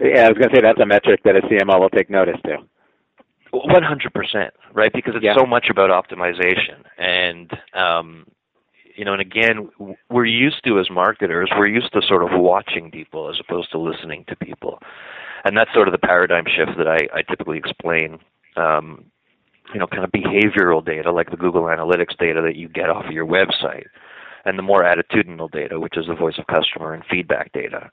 yeah, 0.00 0.26
I 0.26 0.28
was 0.28 0.38
going 0.38 0.50
to 0.50 0.56
say 0.56 0.62
that's 0.62 0.80
a 0.80 0.86
metric 0.86 1.20
that 1.24 1.36
a 1.36 1.40
CMO 1.42 1.80
will 1.80 1.90
take 1.90 2.10
notice 2.10 2.36
to. 2.44 2.58
One 3.50 3.82
hundred 3.82 4.12
percent, 4.12 4.52
right? 4.74 4.92
Because 4.92 5.14
it's 5.16 5.24
Yeah. 5.24 5.34
so 5.36 5.46
much 5.46 5.68
about 5.70 5.88
optimization, 5.90 6.84
and 6.98 7.50
um, 7.72 8.26
you 8.94 9.04
know, 9.06 9.12
and 9.12 9.22
again, 9.22 9.70
we're 10.10 10.26
used 10.26 10.62
to 10.66 10.78
as 10.78 10.90
marketers, 10.90 11.50
we're 11.56 11.66
used 11.66 11.92
to 11.94 12.02
sort 12.02 12.22
of 12.22 12.38
watching 12.38 12.90
people 12.90 13.30
as 13.30 13.40
opposed 13.40 13.70
to 13.72 13.78
listening 13.78 14.24
to 14.28 14.36
people, 14.36 14.78
and 15.44 15.56
that's 15.56 15.72
sort 15.72 15.88
of 15.88 15.92
the 15.92 15.98
paradigm 16.06 16.44
shift 16.44 16.76
that 16.76 16.86
I, 16.88 17.08
I 17.18 17.22
typically 17.22 17.58
explain. 17.58 18.18
Um, 18.56 19.06
you 19.74 19.78
know, 19.78 19.86
kind 19.86 20.02
of 20.02 20.10
behavioral 20.10 20.82
data 20.82 21.12
like 21.12 21.30
the 21.30 21.36
Google 21.36 21.64
Analytics 21.64 22.16
data 22.18 22.40
that 22.40 22.56
you 22.56 22.68
get 22.70 22.88
off 22.88 23.04
of 23.04 23.12
your 23.12 23.26
website, 23.26 23.84
and 24.46 24.58
the 24.58 24.62
more 24.62 24.82
attitudinal 24.82 25.50
data, 25.50 25.78
which 25.78 25.96
is 25.98 26.06
the 26.06 26.14
voice 26.14 26.38
of 26.38 26.46
customer 26.46 26.94
and 26.94 27.04
feedback 27.10 27.52
data. 27.52 27.90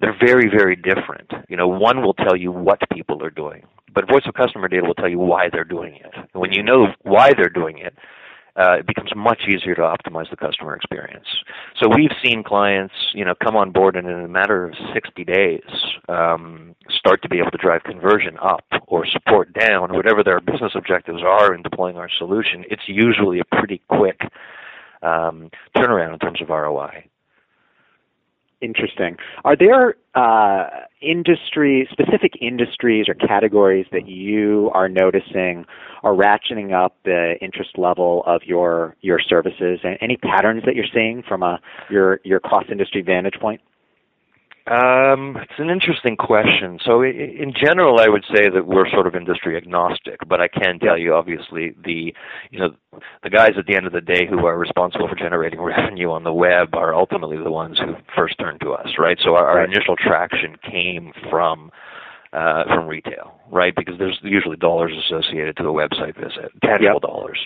They're 0.00 0.16
very, 0.18 0.48
very 0.48 0.76
different. 0.76 1.32
You 1.48 1.56
know, 1.56 1.68
one 1.68 2.02
will 2.02 2.14
tell 2.14 2.36
you 2.36 2.52
what 2.52 2.80
people 2.92 3.22
are 3.24 3.30
doing, 3.30 3.62
but 3.94 4.08
voice 4.08 4.24
of 4.26 4.34
customer 4.34 4.68
data 4.68 4.86
will 4.86 4.94
tell 4.94 5.08
you 5.08 5.18
why 5.18 5.48
they're 5.50 5.64
doing 5.64 5.94
it. 5.96 6.12
And 6.14 6.40
when 6.40 6.52
you 6.52 6.62
know 6.62 6.88
why 7.02 7.32
they're 7.34 7.48
doing 7.48 7.78
it, 7.78 7.94
uh, 8.56 8.78
it 8.78 8.86
becomes 8.86 9.10
much 9.14 9.42
easier 9.48 9.74
to 9.74 9.82
optimize 9.82 10.30
the 10.30 10.36
customer 10.36 10.74
experience. 10.74 11.26
So 11.80 11.88
we've 11.94 12.12
seen 12.24 12.42
clients, 12.42 12.94
you 13.12 13.24
know, 13.24 13.34
come 13.34 13.54
on 13.54 13.70
board 13.70 13.96
and 13.96 14.08
in 14.08 14.20
a 14.20 14.28
matter 14.28 14.66
of 14.66 14.74
60 14.94 15.24
days 15.24 15.60
um, 16.08 16.74
start 16.88 17.20
to 17.22 17.28
be 17.28 17.38
able 17.38 17.50
to 17.50 17.58
drive 17.58 17.82
conversion 17.82 18.38
up 18.42 18.64
or 18.86 19.06
support 19.06 19.52
down, 19.52 19.92
whatever 19.94 20.24
their 20.24 20.40
business 20.40 20.72
objectives 20.74 21.20
are 21.22 21.54
in 21.54 21.62
deploying 21.62 21.96
our 21.96 22.08
solution. 22.18 22.64
It's 22.70 22.82
usually 22.86 23.40
a 23.40 23.44
pretty 23.44 23.82
quick 23.88 24.20
um, 25.02 25.50
turnaround 25.76 26.14
in 26.14 26.18
terms 26.18 26.40
of 26.40 26.48
ROI. 26.48 27.04
Interesting. 28.62 29.16
Are 29.44 29.54
there 29.54 29.96
uh, 30.14 30.68
industry 31.02 31.86
specific 31.92 32.32
industries 32.40 33.06
or 33.06 33.14
categories 33.14 33.84
that 33.92 34.08
you 34.08 34.70
are 34.72 34.88
noticing 34.88 35.66
are 36.02 36.14
ratcheting 36.14 36.72
up 36.72 36.96
the 37.04 37.34
interest 37.42 37.76
level 37.76 38.22
of 38.26 38.42
your 38.44 38.96
your 39.02 39.20
services? 39.20 39.80
And 39.84 39.98
any 40.00 40.16
patterns 40.16 40.62
that 40.64 40.74
you're 40.74 40.86
seeing 40.92 41.22
from 41.22 41.42
a 41.42 41.60
your 41.90 42.20
your 42.24 42.40
cross 42.40 42.64
industry 42.70 43.02
vantage 43.02 43.38
point? 43.38 43.60
Um, 44.68 45.36
it's 45.40 45.58
an 45.58 45.70
interesting 45.70 46.16
question. 46.16 46.80
So, 46.84 47.02
in 47.04 47.52
general, 47.54 48.00
I 48.00 48.08
would 48.08 48.24
say 48.34 48.48
that 48.50 48.66
we're 48.66 48.90
sort 48.90 49.06
of 49.06 49.14
industry 49.14 49.56
agnostic, 49.56 50.18
but 50.28 50.40
I 50.40 50.48
can 50.48 50.80
tell 50.80 50.98
you, 50.98 51.14
obviously, 51.14 51.74
the 51.84 52.12
you 52.50 52.58
know 52.58 52.70
the 53.22 53.30
guys 53.30 53.52
at 53.56 53.66
the 53.66 53.76
end 53.76 53.86
of 53.86 53.92
the 53.92 54.00
day 54.00 54.26
who 54.28 54.44
are 54.44 54.58
responsible 54.58 55.06
for 55.08 55.14
generating 55.14 55.60
revenue 55.62 56.10
on 56.10 56.24
the 56.24 56.32
web 56.32 56.74
are 56.74 56.94
ultimately 56.94 57.36
the 57.36 57.50
ones 57.50 57.78
who 57.78 57.94
first 58.16 58.38
turn 58.40 58.58
to 58.60 58.72
us, 58.72 58.88
right? 58.98 59.18
So, 59.22 59.36
our, 59.36 59.46
our 59.46 59.64
initial 59.64 59.94
traction 59.94 60.56
came 60.68 61.12
from 61.30 61.70
uh, 62.32 62.64
from 62.64 62.88
retail, 62.88 63.38
right? 63.52 63.74
Because 63.76 63.94
there's 63.98 64.18
usually 64.22 64.56
dollars 64.56 64.92
associated 65.06 65.56
to 65.58 65.64
a 65.64 65.72
website 65.72 66.16
visit, 66.16 66.50
tangible 66.62 66.94
Yep. 66.94 67.02
dollars. 67.02 67.38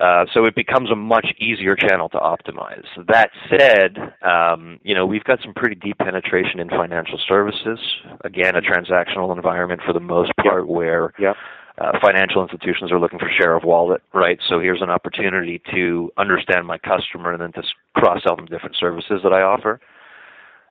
Uh, 0.00 0.26
so 0.32 0.44
it 0.44 0.54
becomes 0.54 0.90
a 0.92 0.94
much 0.96 1.26
easier 1.38 1.74
channel 1.74 2.08
to 2.08 2.18
optimize. 2.18 2.84
That 3.08 3.30
said, 3.50 3.98
um, 4.22 4.78
you 4.84 4.94
know 4.94 5.04
we've 5.06 5.24
got 5.24 5.40
some 5.42 5.52
pretty 5.54 5.74
deep 5.74 5.98
penetration 5.98 6.60
in 6.60 6.68
financial 6.68 7.18
services. 7.26 7.80
Again, 8.22 8.54
a 8.54 8.60
transactional 8.60 9.34
environment 9.34 9.80
for 9.84 9.92
the 9.92 10.00
most 10.00 10.32
part, 10.40 10.68
where 10.68 11.12
Yep. 11.18 11.36
uh, 11.78 11.98
financial 12.00 12.42
institutions 12.42 12.92
are 12.92 13.00
looking 13.00 13.18
for 13.18 13.28
share 13.40 13.54
of 13.56 13.64
wallet, 13.64 14.02
right? 14.14 14.38
So 14.48 14.60
here's 14.60 14.82
an 14.82 14.90
opportunity 14.90 15.60
to 15.72 16.12
understand 16.16 16.66
my 16.66 16.78
customer 16.78 17.32
and 17.32 17.42
then 17.42 17.52
to 17.52 17.62
cross 17.94 18.22
sell 18.22 18.36
them 18.36 18.46
different 18.46 18.76
services 18.76 19.20
that 19.24 19.32
I 19.32 19.42
offer. 19.42 19.80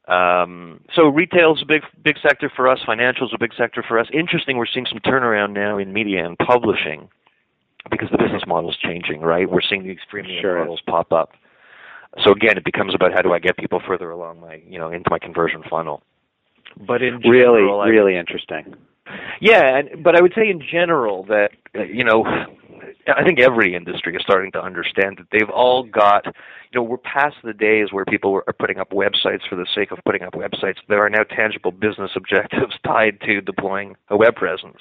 Um, 0.07 0.79
so 0.95 1.09
retail's 1.09 1.61
a 1.61 1.65
big 1.65 1.81
big 2.01 2.15
sector 2.25 2.49
for 2.55 2.69
us. 2.69 2.79
Financial's 2.85 3.33
a 3.33 3.37
big 3.37 3.51
sector 3.57 3.83
for 3.85 3.99
us. 3.99 4.07
Interesting, 4.13 4.55
we're 4.55 4.67
seeing 4.73 4.85
some 4.89 4.99
turnaround 4.99 5.51
now 5.51 5.77
in 5.77 5.91
media 5.91 6.25
and 6.25 6.37
publishing 6.37 7.09
because 7.89 8.09
the 8.11 8.17
business 8.17 8.43
model 8.47 8.69
is 8.69 8.77
changing, 8.77 9.21
right? 9.21 9.49
We're 9.49 9.61
seeing 9.61 9.83
these 9.83 9.97
freemium 10.11 10.41
Sure 10.41 10.57
is. 10.57 10.61
models 10.61 10.81
pop 10.87 11.11
up. 11.11 11.31
So 12.23 12.31
again, 12.31 12.57
it 12.57 12.63
becomes 12.65 12.95
about 12.95 13.11
how 13.13 13.21
do 13.21 13.33
I 13.33 13.39
get 13.39 13.57
people 13.57 13.81
further 13.85 14.09
along 14.09 14.39
my, 14.41 14.61
you 14.67 14.79
know, 14.79 14.89
into 14.89 15.09
my 15.09 15.19
conversion 15.19 15.61
funnel. 15.69 16.01
But 16.85 17.01
in 17.01 17.19
Really, 17.19 17.59
general, 17.61 17.81
I- 17.81 17.87
really 17.89 18.15
interesting. 18.17 18.75
yeah, 19.39 19.77
and, 19.77 20.03
but 20.03 20.15
I 20.15 20.21
would 20.21 20.33
say 20.35 20.49
in 20.49 20.61
general 20.61 21.23
that 21.25 21.51
uh, 21.77 21.83
you 21.83 22.03
know, 22.03 22.25
I 23.07 23.23
think 23.23 23.39
every 23.39 23.73
industry 23.75 24.15
is 24.15 24.21
starting 24.21 24.51
to 24.53 24.61
understand 24.61 25.17
that 25.17 25.27
they've 25.31 25.49
all 25.49 25.83
got, 25.83 26.25
you 26.25 26.33
know, 26.75 26.83
we're 26.83 26.97
past 26.97 27.35
the 27.43 27.53
days 27.53 27.87
where 27.91 28.03
people 28.05 28.41
are 28.47 28.53
putting 28.53 28.79
up 28.79 28.89
websites 28.91 29.47
for 29.49 29.55
the 29.55 29.65
sake 29.73 29.91
of 29.91 29.99
putting 30.05 30.23
up 30.23 30.33
websites. 30.33 30.77
There 30.89 31.03
are 31.05 31.09
now 31.09 31.23
tangible 31.23 31.71
business 31.71 32.11
objectives 32.15 32.75
tied 32.85 33.21
to 33.21 33.41
deploying 33.41 33.95
a 34.09 34.17
web 34.17 34.35
presence. 34.35 34.79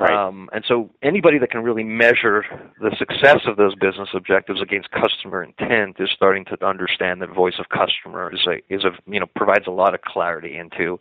Right. 0.00 0.12
Um, 0.12 0.48
and 0.52 0.64
so 0.66 0.90
anybody 1.02 1.38
that 1.38 1.50
can 1.50 1.62
really 1.62 1.84
measure 1.84 2.44
the 2.80 2.90
success 2.98 3.42
of 3.46 3.56
those 3.56 3.76
business 3.76 4.08
objectives 4.12 4.60
against 4.60 4.90
customer 4.90 5.44
intent 5.44 5.96
is 6.00 6.10
starting 6.14 6.44
to 6.46 6.66
understand 6.66 7.22
that 7.22 7.32
voice 7.32 7.54
of 7.60 7.68
customer 7.68 8.32
is 8.34 8.44
a 8.48 8.74
is 8.74 8.84
a 8.84 8.90
you 9.06 9.20
know 9.20 9.26
provides 9.36 9.68
a 9.68 9.70
lot 9.70 9.94
of 9.94 10.02
clarity 10.02 10.56
into 10.56 10.98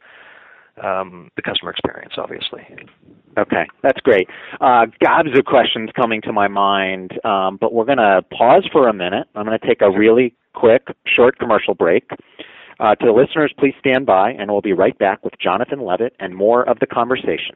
um, 0.83 1.29
the 1.35 1.41
customer 1.41 1.71
experience, 1.71 2.13
obviously. 2.17 2.61
Okay, 3.37 3.67
that's 3.81 3.99
great. 4.01 4.27
Uh, 4.61 4.85
gobs 5.03 5.29
of 5.37 5.45
questions 5.45 5.89
coming 5.95 6.21
to 6.21 6.33
my 6.33 6.47
mind, 6.47 7.13
um, 7.25 7.57
but 7.59 7.73
we're 7.73 7.85
going 7.85 7.97
to 7.97 8.21
pause 8.35 8.67
for 8.71 8.87
a 8.87 8.93
minute. 8.93 9.27
I'm 9.35 9.45
going 9.45 9.57
to 9.57 9.67
take 9.67 9.81
a 9.81 9.89
really 9.89 10.35
quick, 10.53 10.87
short 11.05 11.39
commercial 11.39 11.73
break. 11.73 12.09
Uh, 12.79 12.95
to 12.95 13.05
the 13.05 13.11
listeners, 13.11 13.53
please 13.57 13.73
stand 13.79 14.05
by, 14.05 14.31
and 14.31 14.51
we'll 14.51 14.61
be 14.61 14.73
right 14.73 14.97
back 14.97 15.23
with 15.23 15.33
Jonathan 15.39 15.81
Levitt 15.81 16.15
and 16.19 16.35
more 16.35 16.67
of 16.67 16.79
the 16.79 16.87
conversation. 16.87 17.55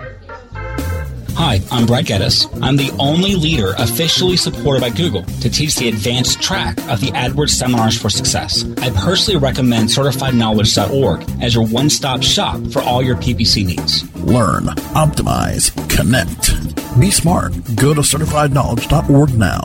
Hi, 1.35 1.59
I'm 1.71 1.85
Brad 1.85 2.05
Geddes. 2.05 2.47
I'm 2.61 2.75
the 2.75 2.91
only 2.99 3.35
leader 3.35 3.73
officially 3.77 4.37
supported 4.37 4.81
by 4.81 4.89
Google 4.89 5.23
to 5.23 5.49
teach 5.49 5.75
the 5.75 5.87
advanced 5.87 6.41
track 6.41 6.77
of 6.89 6.99
the 7.01 7.11
AdWords 7.11 7.49
Seminars 7.49 7.99
for 7.99 8.09
Success. 8.09 8.65
I 8.77 8.89
personally 8.91 9.39
recommend 9.39 9.89
CertifiedKnowledge.org 9.89 11.41
as 11.41 11.55
your 11.55 11.65
one 11.65 11.89
stop 11.89 12.21
shop 12.21 12.59
for 12.71 12.81
all 12.81 13.01
your 13.01 13.15
PPC 13.15 13.65
needs. 13.65 14.03
Learn, 14.17 14.65
optimize, 14.93 15.71
connect. 15.89 16.99
Be 16.99 17.09
smart. 17.09 17.53
Go 17.75 17.93
to 17.93 18.01
CertifiedKnowledge.org 18.01 19.33
now. 19.33 19.63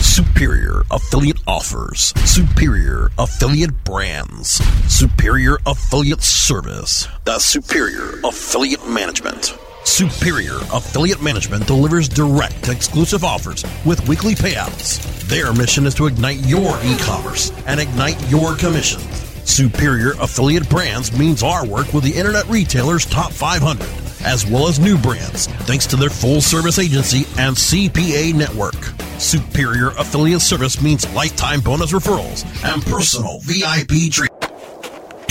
Superior 0.00 0.82
affiliate 0.90 1.40
offers, 1.46 2.12
superior 2.24 3.10
affiliate 3.18 3.84
brands, 3.84 4.62
superior 4.92 5.58
affiliate 5.66 6.22
service, 6.22 7.08
the 7.24 7.38
superior 7.38 8.20
affiliate 8.22 8.86
management. 8.88 9.56
Superior 9.84 10.56
Affiliate 10.72 11.22
Management 11.22 11.66
delivers 11.66 12.08
direct, 12.08 12.68
exclusive 12.68 13.22
offers 13.22 13.64
with 13.84 14.06
weekly 14.08 14.34
payouts. 14.34 14.98
Their 15.28 15.52
mission 15.52 15.86
is 15.86 15.94
to 15.96 16.06
ignite 16.06 16.38
your 16.38 16.76
e 16.82 16.96
commerce 16.98 17.52
and 17.66 17.78
ignite 17.78 18.20
your 18.30 18.56
commissions. 18.56 19.04
Superior 19.44 20.12
Affiliate 20.20 20.68
Brands 20.68 21.16
means 21.16 21.42
our 21.42 21.66
work 21.66 21.92
with 21.92 22.02
the 22.02 22.14
Internet 22.14 22.48
Retailer's 22.48 23.04
Top 23.04 23.30
500, 23.30 23.86
as 24.24 24.46
well 24.46 24.66
as 24.66 24.80
new 24.80 24.96
brands, 24.98 25.46
thanks 25.66 25.86
to 25.86 25.96
their 25.96 26.10
full 26.10 26.40
service 26.40 26.78
agency 26.78 27.26
and 27.38 27.54
CPA 27.54 28.34
network. 28.34 28.74
Superior 29.20 29.90
Affiliate 29.90 30.40
Service 30.40 30.82
means 30.82 31.08
lifetime 31.14 31.60
bonus 31.60 31.92
referrals 31.92 32.44
and 32.64 32.82
personal 32.84 33.38
VIP 33.40 34.10
treatment. 34.10 34.33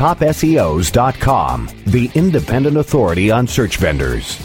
TopSEOs.com, 0.00 1.68
the 1.88 2.10
independent 2.14 2.78
authority 2.78 3.30
on 3.30 3.46
search 3.46 3.76
vendors. 3.76 4.38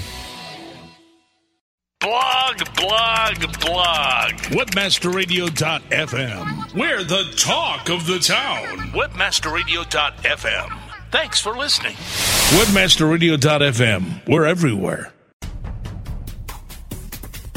Blog, 2.02 2.58
blog, 2.76 3.40
blog. 3.62 4.32
Webmasterradio.fm. 4.52 6.74
We're 6.74 7.06
the 7.06 7.34
talk 7.38 7.90
of 7.90 8.06
the 8.06 8.20
town. 8.20 8.80
Webmasterradio.fm. 8.92 10.78
Thanks 11.12 11.40
for 11.40 11.56
listening. 11.56 11.94
Webmasterradio.fm. 11.94 14.28
We're 14.28 14.46
everywhere. 14.46 15.14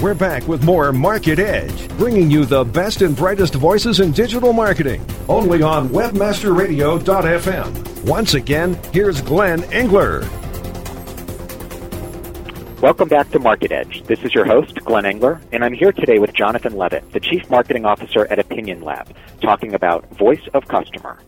We're 0.00 0.14
back 0.14 0.46
with 0.46 0.62
more 0.62 0.92
Market 0.92 1.40
Edge, 1.40 1.88
bringing 1.98 2.30
you 2.30 2.44
the 2.44 2.62
best 2.62 3.02
and 3.02 3.16
brightest 3.16 3.56
voices 3.56 3.98
in 3.98 4.12
digital 4.12 4.52
marketing, 4.52 5.04
only 5.28 5.60
on 5.60 5.88
webmasterradio.fm. 5.88 8.06
Once 8.06 8.34
again, 8.34 8.78
here's 8.92 9.20
Glenn 9.20 9.64
Engler. 9.72 10.20
Welcome 12.80 13.08
back 13.08 13.28
to 13.32 13.40
Market 13.40 13.72
Edge. 13.72 14.04
This 14.04 14.20
is 14.20 14.32
your 14.32 14.44
host, 14.44 14.76
Glenn 14.84 15.04
Engler, 15.04 15.40
and 15.50 15.64
I'm 15.64 15.72
here 15.72 15.90
today 15.90 16.20
with 16.20 16.32
Jonathan 16.32 16.76
Levitt, 16.76 17.10
the 17.10 17.18
Chief 17.18 17.50
Marketing 17.50 17.84
Officer 17.84 18.24
at 18.30 18.38
Opinion 18.38 18.82
Lab, 18.82 19.12
talking 19.42 19.74
about 19.74 20.08
voice 20.16 20.46
of 20.54 20.68
customer. 20.68 21.18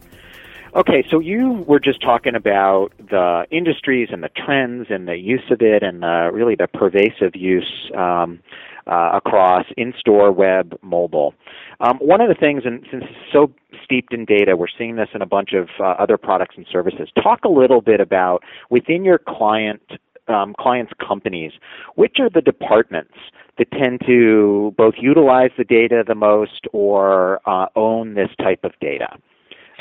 Okay, 0.72 1.04
so 1.10 1.18
you 1.18 1.64
were 1.66 1.80
just 1.80 2.00
talking 2.00 2.36
about 2.36 2.90
the 2.98 3.44
industries 3.50 4.10
and 4.12 4.22
the 4.22 4.28
trends 4.28 4.86
and 4.88 5.08
the 5.08 5.16
use 5.16 5.42
of 5.50 5.60
it 5.62 5.82
and 5.82 6.04
uh, 6.04 6.30
really 6.32 6.54
the 6.54 6.68
pervasive 6.68 7.34
use 7.34 7.90
um, 7.96 8.38
uh, 8.86 9.10
across 9.14 9.66
in-store, 9.76 10.30
web, 10.30 10.78
mobile. 10.80 11.34
Um, 11.80 11.98
one 11.98 12.20
of 12.20 12.28
the 12.28 12.36
things, 12.36 12.62
and 12.64 12.86
since 12.88 13.02
it's 13.04 13.32
so 13.32 13.52
steeped 13.82 14.14
in 14.14 14.24
data, 14.24 14.56
we're 14.56 14.68
seeing 14.78 14.94
this 14.94 15.08
in 15.12 15.22
a 15.22 15.26
bunch 15.26 15.54
of 15.54 15.68
uh, 15.80 16.00
other 16.00 16.16
products 16.16 16.54
and 16.56 16.64
services. 16.70 17.08
Talk 17.20 17.44
a 17.44 17.48
little 17.48 17.80
bit 17.80 18.00
about 18.00 18.44
within 18.68 19.04
your 19.04 19.18
client 19.18 19.82
um, 20.28 20.54
clients' 20.60 20.92
companies, 21.04 21.50
which 21.96 22.18
are 22.20 22.30
the 22.30 22.40
departments 22.40 23.14
that 23.58 23.68
tend 23.72 24.02
to 24.06 24.72
both 24.76 24.94
utilize 25.00 25.50
the 25.58 25.64
data 25.64 26.04
the 26.06 26.14
most 26.14 26.66
or 26.72 27.40
uh, 27.44 27.66
own 27.74 28.14
this 28.14 28.30
type 28.38 28.60
of 28.62 28.70
data? 28.80 29.08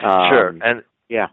Um, 0.04 0.30
sure, 0.30 0.48
and 0.64 0.84
yeah. 1.10 1.28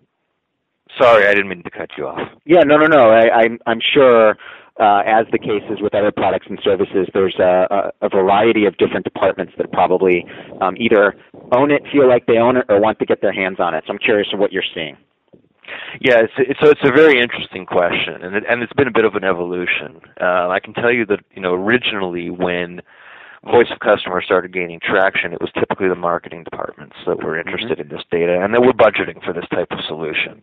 Sorry, 1.01 1.27
I 1.27 1.35
didn't 1.35 1.49
mean 1.49 1.63
to 1.63 1.71
cut 1.71 1.91
you 1.99 2.07
off. 2.07 2.21
Yeah, 2.45 2.61
no, 2.61 2.77
no, 2.79 2.87
no. 2.87 3.11
I, 3.11 3.31
I'm 3.31 3.59
I'm 3.67 3.81
sure. 3.95 4.37
Uh, 4.79 5.01
as 5.07 5.25
the 5.33 5.39
case 5.39 5.63
is 5.71 5.81
with 5.81 5.95
other 5.95 6.13
products 6.13 6.45
and 6.51 6.59
services, 6.63 7.09
there's 7.15 7.35
a, 7.39 7.67
a, 8.03 8.07
a 8.07 8.09
variety 8.11 8.67
of 8.67 8.77
different 8.77 9.05
departments 9.05 9.55
that 9.57 9.73
probably 9.73 10.27
um, 10.61 10.77
either 10.79 11.15
own 11.53 11.71
it, 11.71 11.81
feel 11.91 12.07
like 12.07 12.27
they 12.27 12.37
own 12.37 12.59
it, 12.59 12.67
or 12.69 12.79
want 12.79 12.99
to 12.99 13.07
get 13.07 13.23
their 13.23 13.33
hands 13.33 13.57
on 13.59 13.73
it. 13.73 13.85
So 13.87 13.95
I'm 13.95 13.99
curious 13.99 14.29
of 14.35 14.39
what 14.39 14.53
you're 14.53 14.63
seeing. 14.75 14.99
Yeah, 16.01 16.21
it's, 16.21 16.33
it's 16.37 16.61
so 16.61 16.69
it's 16.69 16.81
a 16.85 16.93
very 16.93 17.21
interesting 17.21 17.65
question, 17.65 18.23
and 18.23 18.37
it, 18.37 18.45
and 18.49 18.63
it's 18.63 18.73
been 18.75 18.87
a 18.87 18.93
bit 18.93 19.05
of 19.05 19.15
an 19.15 19.25
evolution. 19.25 20.01
Uh, 20.21 20.49
I 20.49 20.61
can 20.61 20.75
tell 20.75 20.93
you 20.93 21.07
that 21.07 21.21
you 21.35 21.41
know 21.41 21.55
originally 21.55 22.31
when 22.31 22.83
voice 23.47 23.69
of 23.71 23.79
customer 23.81 24.23
started 24.23 24.53
gaining 24.53 24.81
traction, 24.81 25.33
it 25.33 25.41
was 25.41 25.51
typically 25.59 25.89
the 25.89 25.95
marketing 25.95 26.45
departments 26.45 26.97
that 27.07 27.23
were 27.23 27.39
interested 27.39 27.79
mm-hmm. 27.79 27.91
in 27.91 27.97
this 27.97 28.05
data 28.11 28.41
and 28.43 28.55
that 28.55 28.61
were 28.61 28.73
budgeting 28.73 29.23
for 29.25 29.33
this 29.33 29.47
type 29.53 29.69
of 29.71 29.79
solution. 29.87 30.43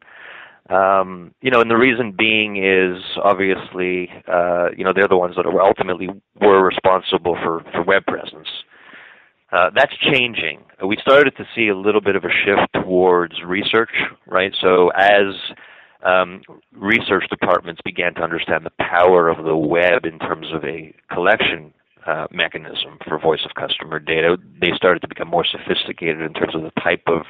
Um, 0.69 1.33
you 1.41 1.51
know, 1.51 1.59
and 1.59 1.69
the 1.69 1.75
reason 1.75 2.13
being 2.17 2.63
is 2.63 3.03
obviously, 3.21 4.09
uh, 4.27 4.69
you 4.77 4.85
know, 4.85 4.93
they're 4.95 5.09
the 5.09 5.17
ones 5.17 5.35
that 5.35 5.45
are 5.45 5.61
ultimately 5.61 6.09
were 6.39 6.63
responsible 6.63 7.37
for, 7.43 7.63
for 7.71 7.83
web 7.83 8.05
presence. 8.05 8.47
Uh, 9.51 9.69
that's 9.75 9.93
changing. 9.97 10.63
We 10.83 10.97
started 11.01 11.35
to 11.37 11.45
see 11.55 11.67
a 11.67 11.77
little 11.77 12.01
bit 12.01 12.15
of 12.15 12.23
a 12.23 12.29
shift 12.29 12.73
towards 12.73 13.35
research, 13.45 13.91
right? 14.25 14.51
So 14.61 14.89
as 14.97 15.35
um, 16.03 16.41
research 16.71 17.25
departments 17.29 17.81
began 17.83 18.15
to 18.15 18.21
understand 18.21 18.65
the 18.65 18.71
power 18.79 19.29
of 19.29 19.45
the 19.45 19.55
web 19.55 20.05
in 20.05 20.17
terms 20.17 20.47
of 20.53 20.63
a 20.63 20.93
collection 21.11 21.73
uh, 22.07 22.27
mechanism 22.31 22.97
for 23.07 23.19
voice 23.19 23.45
of 23.45 23.55
customer 23.55 23.99
data, 23.99 24.37
they 24.59 24.71
started 24.75 25.01
to 25.01 25.07
become 25.07 25.27
more 25.27 25.45
sophisticated 25.45 26.21
in 26.21 26.33
terms 26.33 26.55
of 26.55 26.61
the 26.61 26.71
type 26.81 27.03
of 27.07 27.21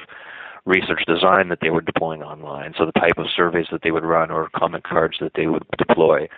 research 0.66 1.02
design 1.06 1.48
that 1.48 1.58
they 1.60 1.70
were 1.70 1.80
deploying 1.80 2.22
online. 2.22 2.72
So 2.78 2.86
the 2.86 3.00
type 3.00 3.18
of 3.18 3.26
surveys 3.34 3.66
that 3.70 3.82
they 3.82 3.90
would 3.90 4.04
run 4.04 4.30
or 4.30 4.48
comment 4.56 4.84
cards 4.84 5.16
that 5.20 5.32
they 5.36 5.46
would 5.46 5.64
deploy 5.76 6.28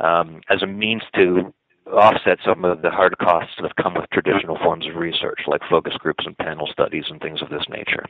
um, 0.00 0.40
as 0.50 0.62
a 0.62 0.66
means 0.66 1.02
to 1.14 1.52
offset 1.92 2.38
some 2.44 2.64
of 2.64 2.82
the 2.82 2.90
hard 2.90 3.16
costs 3.18 3.52
that 3.56 3.66
have 3.66 3.82
come 3.82 3.94
with 3.94 4.08
traditional 4.12 4.56
forms 4.58 4.86
of 4.86 4.96
research, 4.96 5.40
like 5.46 5.60
focus 5.68 5.94
groups 5.98 6.24
and 6.26 6.36
panel 6.38 6.68
studies 6.72 7.04
and 7.08 7.20
things 7.20 7.42
of 7.42 7.50
this 7.50 7.64
nature. 7.68 8.04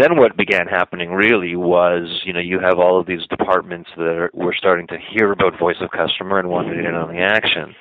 Then 0.00 0.16
what 0.16 0.36
began 0.36 0.66
happening 0.66 1.10
really 1.10 1.54
was, 1.54 2.22
you 2.24 2.32
know, 2.32 2.40
you 2.40 2.58
have 2.60 2.78
all 2.78 2.98
of 2.98 3.06
these 3.06 3.26
departments 3.28 3.90
that 3.96 4.04
are, 4.04 4.30
were 4.32 4.54
starting 4.56 4.86
to 4.88 4.96
hear 4.96 5.32
about 5.32 5.58
voice 5.58 5.76
of 5.80 5.90
customer 5.90 6.38
and 6.38 6.48
wanted 6.48 6.78
in 6.78 6.94
on 6.94 7.14
the 7.14 7.20
action. 7.20 7.74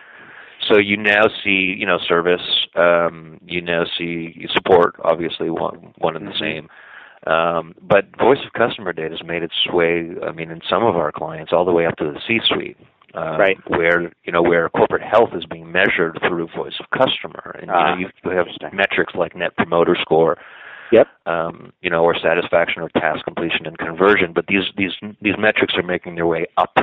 So 0.67 0.77
you 0.77 0.97
now 0.97 1.23
see, 1.43 1.75
you 1.77 1.85
know, 1.85 1.97
service. 2.07 2.67
Um, 2.75 3.39
you 3.45 3.61
now 3.61 3.85
see 3.97 4.47
support. 4.53 4.95
Obviously, 5.03 5.49
one 5.49 5.93
one 5.97 6.15
and 6.15 6.27
the 6.27 6.31
mm-hmm. 6.31 6.43
same. 6.43 6.69
Um, 7.27 7.75
but 7.81 8.05
voice 8.17 8.39
of 8.45 8.53
customer 8.53 8.93
data 8.93 9.15
has 9.17 9.27
made 9.27 9.43
its 9.43 9.53
way. 9.71 10.09
I 10.25 10.31
mean, 10.31 10.49
in 10.49 10.61
some 10.69 10.83
of 10.83 10.95
our 10.95 11.11
clients, 11.11 11.51
all 11.53 11.65
the 11.65 11.71
way 11.71 11.85
up 11.85 11.95
to 11.97 12.05
the 12.05 12.19
C-suite. 12.27 12.77
Uh, 13.13 13.37
right. 13.37 13.57
Where 13.67 14.03
you 14.23 14.31
know 14.31 14.41
where 14.41 14.69
corporate 14.69 15.01
health 15.01 15.31
is 15.33 15.43
being 15.45 15.69
measured 15.69 16.17
through 16.25 16.47
voice 16.55 16.79
of 16.79 16.85
customer, 16.97 17.57
and 17.61 17.69
ah, 17.69 17.95
you 17.97 18.05
know 18.05 18.11
you 18.23 18.31
have 18.31 18.47
metrics 18.71 19.13
like 19.15 19.35
Net 19.35 19.53
Promoter 19.57 19.97
Score, 20.01 20.37
Yep. 20.91 21.07
Um, 21.25 21.71
you 21.81 21.89
know, 21.89 22.03
or 22.03 22.15
satisfaction 22.15 22.81
or 22.81 22.89
task 22.89 23.23
completion 23.23 23.65
and 23.65 23.77
conversion. 23.77 24.33
But 24.33 24.47
these 24.47 24.63
these 24.77 24.91
these 25.21 25.35
metrics 25.39 25.75
are 25.75 25.83
making 25.83 26.15
their 26.15 26.27
way 26.27 26.47
up 26.57 26.77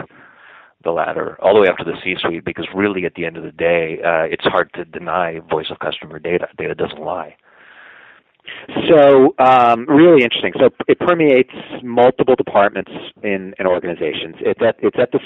the 0.85 0.91
ladder, 0.91 1.37
all 1.43 1.55
the 1.55 1.61
way 1.61 1.69
up 1.69 1.77
to 1.79 1.85
the 1.85 1.97
C-suite, 2.05 2.45
because 2.45 2.67
really, 2.75 3.05
at 3.05 3.15
the 3.15 3.25
end 3.25 3.37
of 3.37 3.43
the 3.43 3.53
day, 3.53 3.99
uh, 4.05 4.25
it's 4.25 4.45
hard 4.45 4.73
to 4.75 4.85
deny 4.85 5.41
voice 5.51 5.67
of 5.71 5.79
customer 5.81 6.19
data. 6.19 6.49
Data 6.57 6.75
doesn't 6.75 7.01
lie. 7.01 7.37
So 8.89 9.35
um, 9.39 9.87
really 9.89 10.23
interesting. 10.23 10.53
So 10.59 10.71
it 10.87 10.99
permeates 11.01 11.53
multiple 11.83 12.35
departments 12.35 12.91
in, 13.23 13.55
in 13.59 13.67
organizations. 13.67 14.37
It's 14.41 14.61
at 14.63 14.77
it's 14.81 14.97
at 14.99 15.13
the 15.13 15.21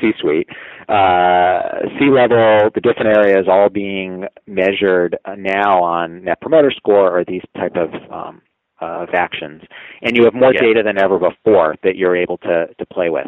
C-suite, 0.00 0.48
uh, 0.88 1.60
C-level, 1.98 2.70
the 2.74 2.80
different 2.82 3.16
areas 3.16 3.46
all 3.48 3.68
being 3.68 4.24
measured 4.46 5.18
now 5.36 5.82
on 5.82 6.24
Net 6.24 6.40
Promoter 6.40 6.70
Score 6.70 7.18
or 7.18 7.24
these 7.24 7.42
type 7.56 7.76
of 7.76 7.90
um, 8.10 8.42
of 8.82 9.10
actions, 9.14 9.62
and 10.02 10.16
you 10.16 10.24
have 10.24 10.34
more 10.34 10.52
yeah. 10.52 10.60
data 10.60 10.82
than 10.84 10.98
ever 10.98 11.18
before 11.18 11.76
that 11.82 11.96
you're 11.96 12.16
able 12.16 12.38
to 12.38 12.66
to 12.78 12.86
play 12.86 13.10
with. 13.10 13.26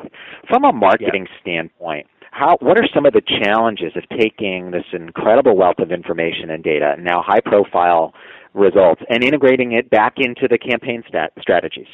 From 0.49 0.65
a 0.65 0.73
marketing 0.73 1.27
yeah. 1.31 1.41
standpoint, 1.41 2.07
how 2.31 2.57
what 2.61 2.77
are 2.77 2.89
some 2.93 3.07
of 3.07 3.13
the 3.13 3.23
challenges 3.23 3.93
of 3.97 4.03
taking 4.19 4.73
this 4.73 4.85
incredible 4.93 5.57
wealth 5.57 5.79
of 5.79 5.93
information 5.93 6.51
and 6.51 6.65
data, 6.65 6.95
and 6.97 7.05
now 7.05 7.23
high 7.25 7.41
profile 7.41 8.13
results, 8.53 9.03
and 9.09 9.23
integrating 9.23 9.73
it 9.73 9.89
back 9.91 10.15
into 10.17 10.49
the 10.49 10.59
campaign 10.59 11.03
stat- 11.09 11.33
strategies? 11.41 11.87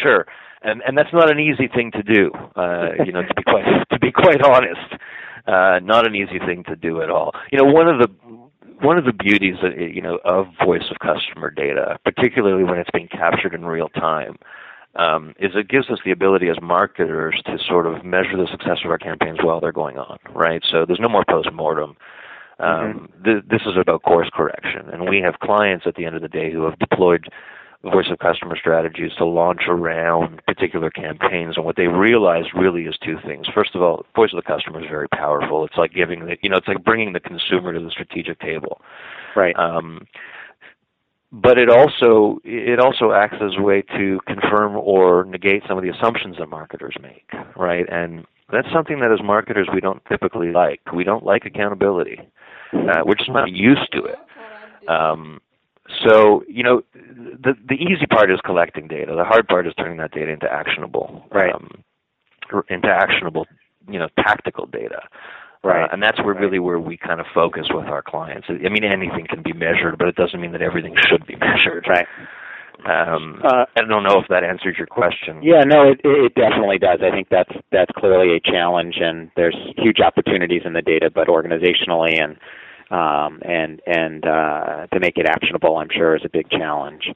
Sure, 0.00 0.26
and 0.62 0.82
and 0.86 0.96
that's 0.96 1.12
not 1.12 1.30
an 1.30 1.40
easy 1.40 1.68
thing 1.68 1.90
to 1.92 2.02
do. 2.02 2.30
Uh, 2.54 2.90
you 3.04 3.12
know, 3.12 3.22
to 3.22 3.34
be 3.34 3.42
quite 3.42 3.64
to 3.90 3.98
be 3.98 4.12
quite 4.12 4.42
honest, 4.42 4.94
uh, 5.46 5.80
not 5.82 6.06
an 6.06 6.14
easy 6.14 6.38
thing 6.46 6.62
to 6.68 6.76
do 6.76 7.02
at 7.02 7.10
all. 7.10 7.32
You 7.50 7.58
know, 7.58 7.64
one 7.64 7.88
of 7.88 7.98
the 7.98 8.08
one 8.80 8.98
of 8.98 9.04
the 9.04 9.12
beauties 9.12 9.56
of, 9.62 9.78
you 9.78 10.00
know 10.00 10.18
of 10.24 10.46
voice 10.64 10.84
of 10.90 10.98
customer 10.98 11.50
data, 11.50 11.98
particularly 12.04 12.64
when 12.64 12.78
it's 12.78 12.90
being 12.92 13.08
captured 13.08 13.54
in 13.54 13.64
real 13.64 13.88
time, 13.90 14.36
um, 14.96 15.34
is 15.38 15.52
it 15.54 15.68
gives 15.68 15.88
us 15.90 15.98
the 16.04 16.10
ability 16.10 16.48
as 16.48 16.56
marketers 16.60 17.40
to 17.46 17.58
sort 17.66 17.86
of 17.86 18.04
measure 18.04 18.36
the 18.36 18.48
success 18.50 18.78
of 18.84 18.90
our 18.90 18.98
campaigns 18.98 19.38
while 19.42 19.60
they're 19.60 19.72
going 19.72 19.98
on, 19.98 20.18
right? 20.34 20.62
So 20.70 20.84
there's 20.84 21.00
no 21.00 21.08
more 21.08 21.24
post 21.28 21.52
mortem. 21.52 21.96
Um, 22.58 23.08
mm-hmm. 23.18 23.24
th- 23.24 23.44
this 23.48 23.62
is 23.62 23.76
about 23.80 24.02
course 24.02 24.28
correction, 24.32 24.88
and 24.90 25.08
we 25.08 25.20
have 25.20 25.38
clients 25.40 25.86
at 25.86 25.94
the 25.94 26.04
end 26.04 26.14
of 26.14 26.22
the 26.22 26.28
day 26.28 26.52
who 26.52 26.64
have 26.64 26.78
deployed 26.78 27.28
voice 27.82 28.06
of 28.10 28.18
customer 28.18 28.56
strategies 28.56 29.12
to 29.18 29.24
launch 29.24 29.62
around 29.68 30.40
particular 30.46 30.90
campaigns. 30.90 31.56
And 31.56 31.64
what 31.64 31.76
they 31.76 31.88
realize 31.88 32.44
really 32.54 32.82
is 32.84 32.96
two 33.04 33.18
things. 33.24 33.46
First 33.52 33.74
of 33.74 33.82
all 33.82 34.06
voice 34.14 34.30
of 34.32 34.42
the 34.42 34.48
customer 34.48 34.80
is 34.80 34.88
very 34.88 35.08
powerful. 35.08 35.64
It's 35.64 35.76
like 35.76 35.92
giving 35.92 36.26
the 36.26 36.36
you 36.42 36.48
know 36.48 36.56
it's 36.56 36.68
like 36.68 36.84
bringing 36.84 37.12
the 37.12 37.20
consumer 37.20 37.72
to 37.72 37.80
the 37.80 37.90
strategic 37.90 38.40
table. 38.40 38.80
Right. 39.34 39.56
Um, 39.58 40.06
but 41.32 41.58
it 41.58 41.70
also 41.70 42.38
it 42.44 42.78
also 42.78 43.12
acts 43.12 43.36
as 43.40 43.52
a 43.58 43.62
way 43.62 43.82
to 43.96 44.20
confirm 44.26 44.76
or 44.76 45.24
negate 45.24 45.62
some 45.66 45.78
of 45.78 45.84
the 45.84 45.90
assumptions 45.90 46.36
that 46.38 46.48
marketers 46.48 46.94
make 47.00 47.26
right? 47.56 47.86
And 47.90 48.26
that's 48.50 48.68
something 48.72 49.00
that 49.00 49.10
as 49.10 49.24
marketers 49.24 49.68
we 49.72 49.80
don't 49.80 50.04
typically 50.06 50.52
like. 50.52 50.80
We 50.92 51.04
don't 51.04 51.24
like 51.24 51.46
accountability 51.46 52.20
uh, 52.72 53.02
we're 53.04 53.14
just 53.14 53.30
not 53.30 53.50
used 53.50 53.90
to 53.92 54.04
it. 54.04 54.18
Um, 54.88 55.40
so 56.06 56.42
you 56.48 56.62
know, 56.62 56.82
the 56.94 57.54
the 57.68 57.74
easy 57.74 58.06
part 58.06 58.30
is 58.30 58.40
collecting 58.44 58.88
data. 58.88 59.14
The 59.16 59.24
hard 59.24 59.48
part 59.48 59.66
is 59.66 59.74
turning 59.74 59.98
that 59.98 60.12
data 60.12 60.32
into 60.32 60.50
actionable, 60.50 61.24
right? 61.30 61.54
Um, 61.54 61.82
into 62.68 62.88
actionable, 62.88 63.46
you 63.88 63.98
know, 63.98 64.08
tactical 64.18 64.66
data. 64.66 65.02
Right. 65.64 65.84
Uh, 65.84 65.88
and 65.92 66.02
that's 66.02 66.18
where 66.22 66.34
really 66.34 66.58
where 66.58 66.80
we 66.80 66.96
kind 66.96 67.20
of 67.20 67.26
focus 67.32 67.68
with 67.70 67.86
our 67.86 68.02
clients. 68.02 68.48
I 68.50 68.68
mean, 68.68 68.84
anything 68.84 69.26
can 69.28 69.42
be 69.42 69.52
measured, 69.52 69.96
but 69.96 70.08
it 70.08 70.16
doesn't 70.16 70.40
mean 70.40 70.50
that 70.52 70.62
everything 70.62 70.94
should 71.08 71.24
be 71.24 71.36
measured. 71.40 71.86
Right. 71.88 72.06
Um, 72.84 73.40
uh, 73.44 73.66
I 73.76 73.80
don't 73.86 74.02
know 74.02 74.18
if 74.18 74.26
that 74.28 74.42
answers 74.42 74.74
your 74.76 74.88
question. 74.88 75.40
Yeah, 75.40 75.62
no, 75.64 75.88
it, 75.92 76.00
it 76.02 76.34
definitely 76.34 76.78
does. 76.78 76.98
I 77.00 77.14
think 77.14 77.28
that's 77.30 77.52
that's 77.70 77.92
clearly 77.96 78.34
a 78.34 78.40
challenge, 78.40 78.96
and 78.98 79.30
there's 79.36 79.56
huge 79.76 80.00
opportunities 80.00 80.62
in 80.64 80.72
the 80.72 80.82
data, 80.82 81.10
but 81.14 81.28
organizationally 81.28 82.20
and 82.20 82.36
um, 82.92 83.40
and 83.42 83.80
and 83.86 84.24
uh, 84.26 84.86
to 84.92 85.00
make 85.00 85.16
it 85.16 85.26
actionable, 85.26 85.76
I'm 85.78 85.88
sure, 85.90 86.14
is 86.14 86.22
a 86.24 86.28
big 86.28 86.50
challenge. 86.50 87.10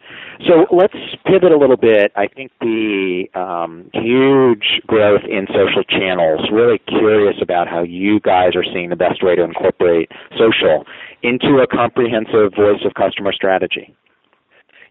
So 0.49 0.67
let's 0.75 0.97
pivot 1.27 1.53
a 1.53 1.59
little 1.59 1.77
bit. 1.77 2.13
I 2.17 2.27
think 2.29 2.51
the 2.61 3.27
um, 3.35 3.91
huge 3.93 4.81
growth 4.87 5.23
in 5.29 5.47
social 5.49 5.85
channels. 5.85 6.49
Really 6.51 6.79
curious 6.79 7.37
about 7.43 7.69
how 7.69 7.83
you 7.83 8.21
guys 8.21 8.57
are 8.57 8.65
seeing 8.65 8.89
the 8.89 8.97
best 8.97 9.23
way 9.23 9.37
to 9.37 9.45
incorporate 9.45 10.11
social 10.39 10.85
into 11.23 11.59
a 11.59 11.67
comprehensive 11.67 12.55
voice 12.57 12.81
of 12.85 12.95
customer 12.95 13.33
strategy. 13.33 13.95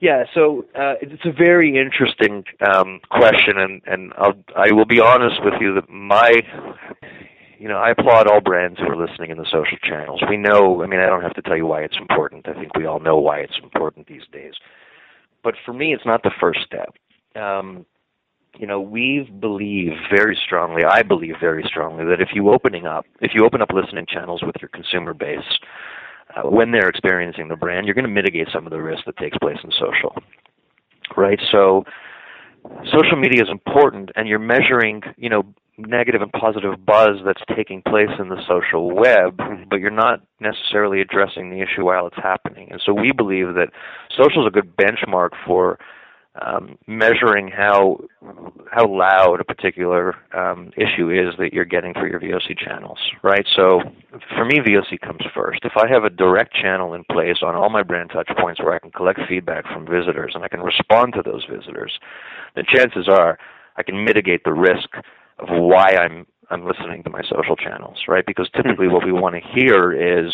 Yeah, 0.01 0.25
so 0.35 0.65
uh, 0.75 0.95
it's 1.01 1.25
a 1.25 1.31
very 1.31 1.79
interesting 1.79 2.43
um, 2.61 2.99
question, 3.09 3.57
and 3.57 3.81
and 3.87 4.13
I'll, 4.17 4.37
I 4.55 4.71
will 4.71 4.85
be 4.85 4.99
honest 4.99 5.43
with 5.43 5.55
you 5.59 5.73
that 5.75 5.89
my 5.89 6.31
you 7.59 7.67
know, 7.67 7.77
I 7.77 7.91
applaud 7.91 8.27
all 8.27 8.41
brands 8.41 8.79
who 8.79 8.85
are 8.85 8.97
listening 8.97 9.31
in 9.31 9.37
the 9.37 9.45
social 9.45 9.77
channels. 9.83 10.21
We 10.29 10.37
know, 10.37 10.83
I 10.83 10.87
mean, 10.87 10.99
I 10.99 11.05
don't 11.05 11.21
have 11.21 11.33
to 11.35 11.41
tell 11.41 11.57
you 11.57 11.65
why 11.65 11.81
it's 11.81 11.97
important. 11.97 12.47
I 12.47 12.53
think 12.53 12.75
we 12.75 12.85
all 12.85 12.99
know 12.99 13.17
why 13.17 13.39
it's 13.39 13.57
important 13.61 14.07
these 14.07 14.23
days. 14.31 14.53
But 15.43 15.55
for 15.65 15.73
me, 15.73 15.93
it's 15.93 16.05
not 16.05 16.23
the 16.23 16.31
first 16.39 16.59
step. 16.65 16.93
Um, 17.41 17.85
you 18.57 18.67
know, 18.67 18.79
we 18.79 19.29
believe 19.39 19.91
very 20.15 20.37
strongly, 20.45 20.83
I 20.85 21.03
believe 21.03 21.35
very 21.39 21.63
strongly, 21.67 22.05
that 22.05 22.21
if 22.21 22.29
you 22.33 22.49
opening 22.49 22.85
up, 22.85 23.05
if 23.21 23.31
you 23.33 23.45
open 23.45 23.61
up 23.61 23.69
listening 23.73 24.05
channels 24.07 24.41
with 24.43 24.55
your 24.61 24.69
consumer 24.69 25.13
base, 25.13 25.39
uh, 26.35 26.49
when 26.49 26.71
they're 26.71 26.89
experiencing 26.89 27.47
the 27.47 27.55
brand, 27.55 27.85
you're 27.85 27.95
going 27.95 28.05
to 28.05 28.11
mitigate 28.11 28.47
some 28.53 28.65
of 28.65 28.71
the 28.71 28.81
risk 28.81 29.05
that 29.05 29.17
takes 29.17 29.37
place 29.37 29.57
in 29.63 29.71
social. 29.71 30.15
Right? 31.15 31.39
So, 31.51 31.83
social 32.85 33.17
media 33.17 33.43
is 33.43 33.49
important, 33.49 34.11
and 34.15 34.27
you're 34.27 34.39
measuring, 34.39 35.01
you 35.17 35.29
know, 35.29 35.43
negative 35.77 36.21
and 36.21 36.31
positive 36.31 36.85
buzz 36.85 37.17
that's 37.25 37.41
taking 37.55 37.81
place 37.81 38.09
in 38.19 38.29
the 38.29 38.41
social 38.47 38.91
web, 38.91 39.39
but 39.69 39.79
you're 39.79 39.91
not 39.91 40.21
necessarily 40.39 41.01
addressing 41.01 41.49
the 41.49 41.61
issue 41.61 41.85
while 41.85 42.07
it's 42.07 42.15
happening. 42.17 42.71
And 42.71 42.81
so 42.85 42.93
we 42.93 43.11
believe 43.11 43.55
that 43.55 43.69
social 44.15 44.45
is 44.45 44.47
a 44.47 44.51
good 44.51 44.75
benchmark 44.75 45.29
for 45.45 45.77
um, 46.41 46.77
measuring 46.85 47.47
how 47.47 47.97
how 48.69 48.85
loud 48.87 49.39
a 49.39 49.45
particular 49.45 50.15
um, 50.33 50.71
issue 50.75 51.09
is 51.09 51.33
that 51.37 51.53
you're 51.53 51.63
getting 51.63 51.93
for 51.93 52.07
your 52.07 52.19
VOC 52.19 52.57
channels, 52.57 52.99
right? 53.23 53.45
So 53.55 53.79
for 54.35 54.43
me, 54.43 54.59
VOC 54.59 54.99
comes 54.99 55.21
first. 55.33 55.59
If 55.63 55.73
I 55.77 55.87
have 55.87 56.03
a 56.03 56.09
direct 56.09 56.53
channel 56.53 56.93
in 56.93 57.05
place 57.09 57.37
on 57.41 57.55
all 57.55 57.69
my 57.69 57.83
brand 57.83 58.09
touch 58.11 58.29
points 58.37 58.61
where 58.61 58.73
I 58.73 58.79
can 58.79 58.91
collect 58.91 59.21
feedback 59.29 59.65
from 59.65 59.85
visitors 59.85 60.33
and 60.35 60.43
I 60.43 60.49
can 60.49 60.59
respond 60.59 61.13
to 61.13 61.21
those 61.23 61.45
visitors, 61.49 61.97
the 62.55 62.63
chances 62.63 63.07
are 63.07 63.37
I 63.77 63.83
can 63.83 64.03
mitigate 64.03 64.43
the 64.43 64.53
risk 64.53 64.89
of 65.39 65.47
why 65.49 65.95
I'm 65.95 66.25
I'm 66.49 66.65
listening 66.65 67.03
to 67.03 67.09
my 67.09 67.21
social 67.23 67.55
channels, 67.55 67.97
right? 68.07 68.25
Because 68.25 68.49
typically 68.55 68.87
what 68.87 69.05
we 69.05 69.11
want 69.23 69.35
to 69.35 69.41
hear 69.53 69.91
is 70.25 70.33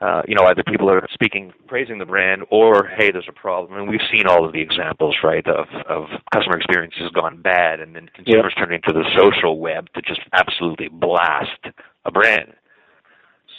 uh, 0.00 0.22
you 0.26 0.34
know, 0.34 0.46
either 0.46 0.62
people 0.66 0.90
are 0.90 1.06
speaking, 1.12 1.52
praising 1.66 1.98
the 1.98 2.06
brand, 2.06 2.42
or 2.50 2.86
hey, 2.86 3.10
there's 3.10 3.28
a 3.28 3.38
problem. 3.38 3.78
And 3.78 3.88
we've 3.88 4.00
seen 4.10 4.26
all 4.26 4.46
of 4.46 4.52
the 4.52 4.60
examples, 4.60 5.14
right, 5.22 5.46
of 5.46 5.66
of 5.86 6.06
customer 6.32 6.56
experiences 6.56 7.10
gone 7.14 7.42
bad, 7.42 7.80
and 7.80 7.94
then 7.94 8.08
consumers 8.14 8.54
yeah. 8.56 8.64
turning 8.64 8.80
to 8.88 8.94
the 8.94 9.04
social 9.14 9.58
web 9.58 9.88
to 9.94 10.00
just 10.00 10.20
absolutely 10.32 10.88
blast 10.88 11.66
a 12.06 12.10
brand. 12.10 12.54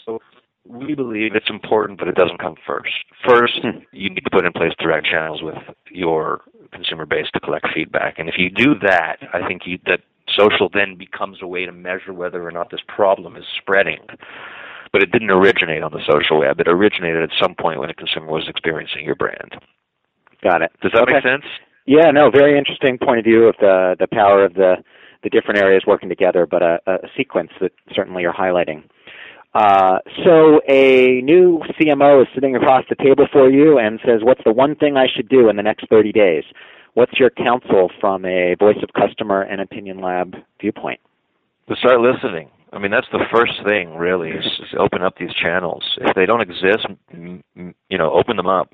So 0.04 0.20
we 0.68 0.96
believe 0.96 1.36
it's 1.36 1.50
important, 1.50 2.00
but 2.00 2.08
it 2.08 2.16
doesn't 2.16 2.40
come 2.40 2.56
first. 2.66 2.90
First, 3.28 3.60
hmm. 3.62 3.84
you 3.92 4.10
need 4.10 4.24
to 4.24 4.32
put 4.32 4.44
in 4.44 4.52
place 4.52 4.74
direct 4.80 5.06
channels 5.06 5.44
with 5.44 5.58
your 5.92 6.42
consumer 6.74 7.06
base 7.06 7.28
to 7.36 7.40
collect 7.40 7.68
feedback, 7.72 8.18
and 8.18 8.28
if 8.28 8.36
you 8.40 8.50
do 8.50 8.74
that, 8.82 9.18
I 9.32 9.48
think 9.48 9.62
you, 9.68 9.78
that 9.86 10.00
social 10.38 10.70
then 10.74 10.96
becomes 10.96 11.38
a 11.42 11.48
way 11.48 11.66
to 11.66 11.72
measure 11.72 12.14
whether 12.14 12.46
or 12.46 12.52
not 12.52 12.72
this 12.72 12.82
problem 12.88 13.36
is 13.36 13.46
spreading. 13.58 14.00
But 14.92 15.04
it 15.04 15.12
didn't 15.12 15.32
originate 15.32 15.84
on 15.84 15.92
the 15.92 16.02
social 16.10 16.40
web. 16.40 16.60
It 16.60 16.68
originated 16.68 17.24
at 17.24 17.30
some 17.40 17.56
point 17.56 17.80
when 17.80 17.90
a 17.90 17.94
consumer 17.94 18.28
was 18.28 18.48
experiencing 18.50 19.06
your 19.06 19.16
brand. 19.16 19.56
Got 20.44 20.64
it. 20.64 20.72
Does 20.82 20.92
that 20.94 21.04
okay. 21.04 21.14
make 21.16 21.24
sense? 21.24 21.46
Yeah, 21.86 22.12
no, 22.12 22.30
very 22.30 22.58
interesting 22.58 22.98
point 22.98 23.20
of 23.20 23.26
view 23.26 23.48
of 23.48 23.56
the 23.60 23.96
the 24.00 24.08
power 24.08 24.46
of 24.46 24.54
the 24.54 24.76
the 25.24 25.30
different 25.30 25.60
areas 25.60 25.84
working 25.86 26.10
together, 26.10 26.46
but 26.46 26.62
a, 26.62 26.80
a 26.88 27.08
sequence 27.16 27.52
that 27.62 27.72
certainly 27.94 28.24
you're 28.24 28.34
highlighting. 28.34 28.84
Uh, 29.54 30.00
so 30.24 30.62
a 30.68 31.22
new 31.22 31.62
CMO 31.80 32.22
is 32.22 32.28
sitting 32.34 32.56
across 32.56 32.86
the 32.90 32.96
table 32.96 33.28
for 33.32 33.50
you 33.50 33.78
and 33.78 34.00
says, 34.06 34.22
"What's 34.24 34.44
the 34.46 34.54
one 34.54 34.76
thing 34.76 34.98
I 34.98 35.08
should 35.08 35.30
do 35.30 35.50
in 35.50 35.58
the 35.58 35.64
next 35.64 35.88
30 35.90 36.12
days?" 36.12 36.44
What's 36.94 37.20
your 37.20 37.30
counsel 37.30 37.90
from 38.00 38.26
a 38.26 38.56
voice 38.56 38.78
of 38.84 38.90
customer 38.94 39.42
and 39.42 39.62
opinion 39.62 40.02
lab 40.02 40.36
viewpoint? 40.60 41.00
To 41.70 41.76
start 41.78 42.02
listening. 42.02 42.50
I 42.74 42.80
mean, 42.80 42.92
that's 42.92 43.08
the 43.12 43.26
first 43.32 43.54
thing, 43.66 43.96
really, 43.96 44.30
is, 44.30 44.46
is 44.46 44.74
open 44.78 45.02
up 45.02 45.18
these 45.18 45.34
channels. 45.34 45.84
If 46.02 46.16
they 46.16 46.26
don't 46.26 46.42
exist, 46.42 46.86
you 47.14 47.98
know, 47.98 48.12
open 48.12 48.38
them 48.38 48.48
up, 48.48 48.74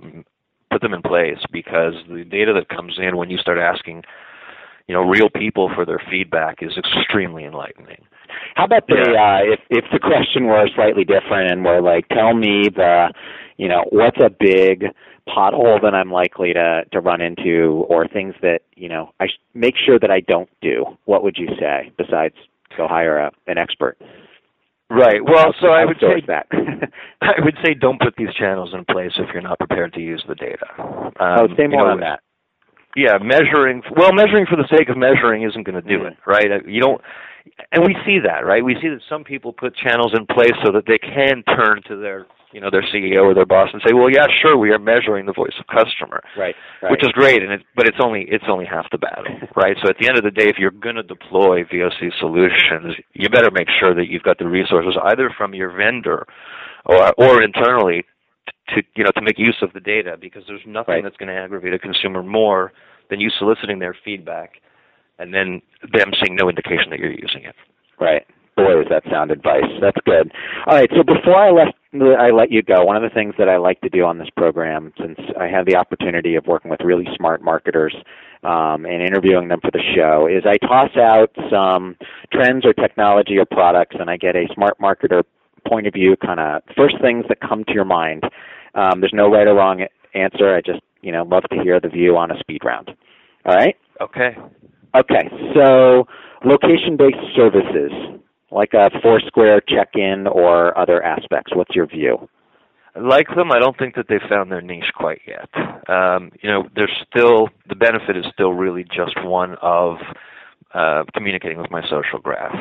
put 0.72 0.82
them 0.82 0.94
in 0.94 1.02
place, 1.02 1.40
because 1.52 1.94
the 2.10 2.24
data 2.24 2.54
that 2.54 2.70
comes 2.70 2.98
in 3.00 3.18
when 3.18 3.30
you 3.30 3.38
start 3.38 3.58
asking, 3.58 4.04
you 4.88 4.94
know, 4.94 5.02
real 5.02 5.30
people 5.30 5.72
for 5.74 5.86
their 5.86 6.02
feedback 6.10 6.58
is 6.62 6.78
extremely 6.78 7.44
enlightening. 7.46 8.06
How 8.56 8.66
about 8.66 8.88
the 8.88 8.96
yeah. 9.14 9.38
uh, 9.40 9.54
if 9.54 9.60
if 9.70 9.86
the 9.92 10.00
question 10.00 10.46
were 10.46 10.68
slightly 10.76 11.04
different 11.04 11.52
and 11.52 11.64
were 11.64 11.82
like, 11.82 12.08
tell 12.10 12.34
me 12.34 12.70
the, 12.70 13.14
you 13.58 13.68
know, 13.68 13.86
what's 13.92 14.18
a 14.20 14.30
big 14.30 14.86
pothole 15.28 15.82
that 15.82 15.94
I'm 15.94 16.12
likely 16.12 16.54
to 16.54 16.84
to 16.92 17.00
run 17.00 17.22
into, 17.22 17.86
or 17.90 18.08
things 18.08 18.34
that 18.42 18.62
you 18.76 18.90
know 18.90 19.12
I 19.20 19.28
sh- 19.28 19.40
make 19.54 19.76
sure 19.78 20.00
that 20.00 20.12
I 20.12 20.22
don't 20.22 20.50
do. 20.62 20.86
What 21.06 21.24
would 21.24 21.38
you 21.38 21.48
say 21.60 21.92
besides 21.98 22.36
go 22.78 22.88
hire 22.88 23.18
a, 23.18 23.32
an 23.48 23.58
expert. 23.58 23.98
Right. 24.90 25.20
Well, 25.24 25.54
so 25.60 25.68
I 25.68 25.84
would 25.84 25.98
say 26.00 26.24
that. 26.28 26.48
I 27.22 27.34
would 27.44 27.56
say 27.66 27.74
don't 27.74 28.00
put 28.00 28.16
these 28.18 28.34
channels 28.40 28.74
in 28.74 28.86
place 28.86 29.12
if 29.18 29.28
you're 29.34 29.42
not 29.42 29.58
prepared 29.60 29.94
to 29.94 30.00
use 30.00 30.24
the 30.30 30.36
data. 30.36 30.66
Um, 30.80 31.14
oh, 31.20 31.48
say 31.58 31.68
more 31.68 31.82
you 31.82 31.86
know, 31.88 31.92
on 31.92 32.00
that. 32.02 32.20
Yeah, 32.96 33.18
measuring. 33.22 33.82
Well, 33.96 34.14
measuring 34.14 34.46
for 34.46 34.56
the 34.56 34.68
sake 34.76 34.88
of 34.90 34.98
measuring 34.98 35.44
isn't 35.44 35.64
going 35.64 35.82
to 35.82 35.88
do 35.88 36.00
Mm. 36.04 36.12
it, 36.12 36.18
right? 36.26 36.52
Uh, 36.52 36.66
You 36.66 36.82
don't. 36.82 37.02
And 37.72 37.84
we 37.84 37.96
see 38.06 38.20
that, 38.20 38.46
right? 38.46 38.64
We 38.64 38.76
see 38.82 38.90
that 38.90 39.02
some 39.10 39.24
people 39.24 39.54
put 39.54 39.76
channels 39.76 40.14
in 40.18 40.26
place 40.26 40.54
so 40.64 40.72
that 40.72 40.86
they 40.88 40.98
can 40.98 41.44
turn 41.44 41.82
to 41.88 41.96
their, 41.96 42.26
you 42.52 42.62
know, 42.62 42.70
their 42.72 42.84
CEO 42.84 43.24
or 43.24 43.34
their 43.34 43.46
boss 43.46 43.70
and 43.74 43.82
say, 43.86 43.94
"Well, 43.94 44.10
yeah, 44.10 44.26
sure, 44.42 44.58
we 44.58 44.72
are 44.72 44.80
measuring 44.80 45.26
the 45.26 45.34
voice 45.34 45.54
of 45.60 45.68
customer." 45.68 46.22
Right. 46.38 46.56
right. 46.82 46.92
which 46.92 47.04
is 47.04 47.12
great, 47.12 47.44
and 47.44 47.52
it, 47.52 47.62
but 47.76 47.88
it's 47.88 47.98
only 48.02 48.26
it's 48.30 48.46
only 48.48 48.66
half 48.66 48.90
the 48.92 48.98
battle, 48.98 49.26
right? 49.56 49.78
So 49.84 49.90
at 49.90 49.98
the 50.00 50.08
end 50.08 50.18
of 50.18 50.24
the 50.24 50.32
day, 50.32 50.48
if 50.48 50.58
you're 50.58 50.72
going 50.72 50.96
to 50.96 51.04
deploy 51.04 51.64
VOC 51.64 52.12
solutions, 52.20 52.96
you 53.14 53.30
better 53.30 53.52
make 53.52 53.68
sure 53.80 53.94
that 53.96 54.08
you've 54.08 54.24
got 54.24 54.38
the 54.38 54.48
resources 54.48 54.96
either 55.06 55.30
from 55.38 55.54
your 55.54 55.72
vendor 55.72 56.26
or 56.86 57.14
or 57.18 57.42
internally 57.44 58.06
to 58.70 58.84
you 58.96 59.04
know 59.04 59.12
to 59.12 59.22
make 59.22 59.38
use 59.38 59.58
of 59.62 59.74
the 59.74 59.80
data, 59.80 60.18
because 60.20 60.44
there's 60.48 60.66
nothing 60.66 60.96
Right. 60.96 61.04
that's 61.04 61.18
going 61.18 61.30
to 61.30 61.36
aggravate 61.36 61.74
a 61.74 61.80
consumer 61.80 62.24
more 62.24 62.72
than 63.10 63.20
you 63.20 63.30
soliciting 63.40 63.80
their 63.80 63.96
feedback 64.04 64.56
and 65.20 65.34
then 65.34 65.62
them 65.94 66.12
seeing 66.24 66.36
no 66.36 66.50
indication 66.50 66.90
that 66.92 67.00
you're 67.00 67.12
using 67.12 67.44
it. 67.44 67.56
Right. 68.00 68.26
Boy, 68.56 68.82
is 68.82 68.88
that 68.90 69.04
sound 69.12 69.30
advice. 69.30 69.70
That's 69.80 69.98
good. 70.04 70.32
All 70.66 70.76
right. 70.76 70.90
So 70.96 71.04
before 71.04 71.36
I 71.36 71.52
let 71.52 71.76
I 72.20 72.32
let 72.32 72.52
you 72.52 72.64
go, 72.64 72.84
one 72.84 72.96
of 72.96 73.04
the 73.04 73.14
things 73.14 73.36
that 73.38 73.48
I 73.48 73.58
like 73.58 73.80
to 73.82 73.90
do 73.90 74.04
on 74.04 74.18
this 74.18 74.30
program, 74.36 74.92
since 75.00 75.20
I 75.40 75.48
have 75.48 75.68
the 75.68 75.76
opportunity 75.76 76.36
of 76.36 76.48
working 76.48 76.72
with 76.72 76.82
really 76.84 77.08
smart 77.16 77.44
marketers 77.44 77.96
um, 78.44 78.86
and 78.86 79.02
interviewing 79.02 79.48
them 79.48 79.60
for 79.62 79.70
the 79.72 79.82
show, 79.96 80.28
is 80.28 80.44
I 80.46 80.58
toss 80.58 80.90
out 80.98 81.30
some 81.52 81.98
trends 82.32 82.66
or 82.66 82.74
technology 82.74 83.38
or 83.38 83.46
products, 83.46 83.96
and 84.00 84.10
I 84.10 84.18
get 84.18 84.36
a 84.36 84.48
smart 84.56 84.80
marketer 84.80 85.24
point 85.68 85.86
of 85.86 85.94
view, 85.94 86.16
kind 86.18 86.40
of 86.40 86.64
first 86.76 86.96
things 87.00 87.26
that 87.30 87.40
come 87.40 87.64
to 87.66 87.74
your 87.74 87.86
mind. 87.86 88.24
Um, 88.74 89.02
there's 89.02 89.14
no 89.14 89.30
right 89.30 89.48
or 89.48 89.54
wrong 89.54 89.86
answer. 90.16 90.56
I 90.56 90.62
just 90.62 90.82
you 91.02 91.12
know 91.12 91.24
love 91.24 91.44
to 91.52 91.62
hear 91.62 91.80
the 91.80 91.90
view 91.90 92.18
on 92.18 92.32
a 92.32 92.40
speed 92.40 92.62
round. 92.66 92.90
All 93.46 93.56
right. 93.56 93.76
Okay. 94.02 94.36
Okay, 94.98 95.30
so 95.54 96.08
location-based 96.44 97.36
services 97.36 97.92
like 98.52 98.74
a 98.74 98.90
Foursquare 99.02 99.62
check-in 99.68 100.26
or 100.28 100.78
other 100.78 101.04
aspects. 101.04 101.56
What's 101.56 101.76
your 101.76 101.86
view? 101.88 102.28
Like 103.00 103.28
them. 103.36 103.52
I 103.52 103.60
don't 103.60 103.78
think 103.78 103.96
that 103.96 104.06
they've 104.10 104.20
found 104.28 104.52
their 104.52 104.62
niche 104.62 104.92
quite 104.96 105.22
yet. 105.28 105.50
Um, 105.88 106.32
you 106.42 106.50
know, 106.50 106.64
there's 106.76 106.92
still 107.08 107.50
the 107.70 107.76
benefit 107.76 108.18
is 108.18 108.26
still 108.34 108.54
really 108.54 108.84
just 108.86 109.14
one 109.24 109.56
of 109.62 109.98
uh, 110.74 111.04
communicating 111.14 111.60
with 111.60 111.70
my 111.70 111.84
social 111.84 112.20
graph. 112.24 112.56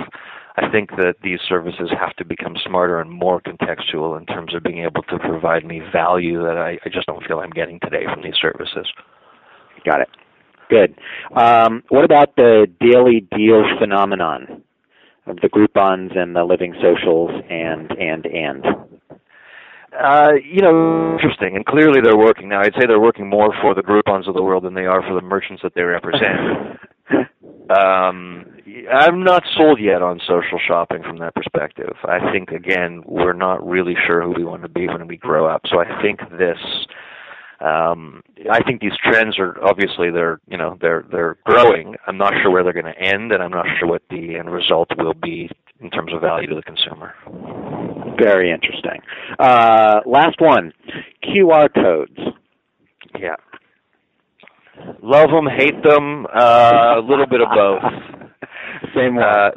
I 0.56 0.70
think 0.70 0.90
that 0.96 1.14
these 1.22 1.38
services 1.48 1.90
have 1.98 2.14
to 2.16 2.24
become 2.24 2.56
smarter 2.66 3.00
and 3.00 3.10
more 3.10 3.40
contextual 3.40 4.18
in 4.18 4.26
terms 4.26 4.54
of 4.54 4.62
being 4.62 4.84
able 4.84 5.02
to 5.04 5.18
provide 5.18 5.64
me 5.64 5.80
value 5.92 6.42
that 6.42 6.56
I, 6.56 6.78
I 6.84 6.88
just 6.90 7.06
don't 7.06 7.24
feel 7.26 7.38
I'm 7.38 7.50
getting 7.50 7.78
today 7.80 8.04
from 8.12 8.22
these 8.22 8.36
services. 8.40 8.86
Got 9.84 10.02
it. 10.02 10.08
Good. 10.68 10.96
Um, 11.34 11.82
what 11.88 12.04
about 12.04 12.34
the 12.36 12.66
daily 12.80 13.20
deal 13.36 13.62
phenomenon 13.78 14.62
of 15.26 15.36
the 15.36 15.48
Groupons 15.48 16.16
and 16.16 16.34
the 16.34 16.44
Living 16.44 16.74
Socials 16.80 17.30
and 17.48 17.90
and 17.92 18.26
and? 18.26 18.64
Uh, 19.98 20.32
you 20.44 20.60
know, 20.60 21.12
interesting, 21.14 21.56
and 21.56 21.64
clearly 21.64 22.00
they're 22.02 22.18
working 22.18 22.48
now. 22.48 22.60
I'd 22.60 22.74
say 22.74 22.86
they're 22.86 23.00
working 23.00 23.28
more 23.28 23.54
for 23.62 23.74
the 23.74 23.82
Groupons 23.82 24.28
of 24.28 24.34
the 24.34 24.42
world 24.42 24.64
than 24.64 24.74
they 24.74 24.84
are 24.84 25.00
for 25.02 25.14
the 25.14 25.22
merchants 25.22 25.62
that 25.62 25.74
they 25.74 25.82
represent. 25.82 26.78
um, 27.70 28.44
I'm 28.92 29.24
not 29.24 29.42
sold 29.56 29.80
yet 29.80 30.02
on 30.02 30.20
social 30.20 30.58
shopping 30.66 31.02
from 31.02 31.18
that 31.18 31.34
perspective. 31.34 31.94
I 32.04 32.30
think 32.30 32.50
again 32.50 33.02
we're 33.06 33.32
not 33.32 33.66
really 33.66 33.96
sure 34.06 34.22
who 34.22 34.34
we 34.36 34.44
want 34.44 34.62
to 34.62 34.68
be 34.68 34.86
when 34.86 35.06
we 35.06 35.16
grow 35.16 35.46
up. 35.46 35.62
So 35.66 35.78
I 35.80 36.02
think 36.02 36.20
this. 36.38 36.58
Um, 37.60 38.22
I 38.50 38.62
think 38.62 38.80
these 38.80 38.96
trends 39.02 39.38
are 39.38 39.56
obviously 39.64 40.10
they're 40.10 40.40
you 40.46 40.58
know 40.58 40.76
they're 40.80 41.04
they're 41.10 41.38
growing. 41.44 41.96
I'm 42.06 42.18
not 42.18 42.34
sure 42.42 42.50
where 42.50 42.62
they're 42.62 42.72
going 42.72 42.92
to 42.92 42.98
end, 43.00 43.32
and 43.32 43.42
I'm 43.42 43.50
not 43.50 43.66
sure 43.78 43.88
what 43.88 44.02
the 44.10 44.36
end 44.36 44.50
result 44.50 44.88
will 44.98 45.14
be 45.14 45.50
in 45.80 45.90
terms 45.90 46.12
of 46.12 46.20
value 46.20 46.48
to 46.48 46.54
the 46.54 46.62
consumer. 46.62 47.14
Very 48.18 48.50
interesting. 48.50 49.00
Uh, 49.38 50.00
last 50.06 50.40
one, 50.40 50.72
QR 51.24 51.72
codes. 51.72 52.18
Yeah. 53.18 53.36
Love 55.02 55.30
them, 55.30 55.46
hate 55.46 55.82
them, 55.82 56.26
uh, 56.26 56.94
a 56.98 57.00
little 57.00 57.26
bit 57.26 57.40
of 57.40 57.48
both. 57.54 57.82
Same 58.94 59.16
one. 59.16 59.24
Uh, 59.24 59.50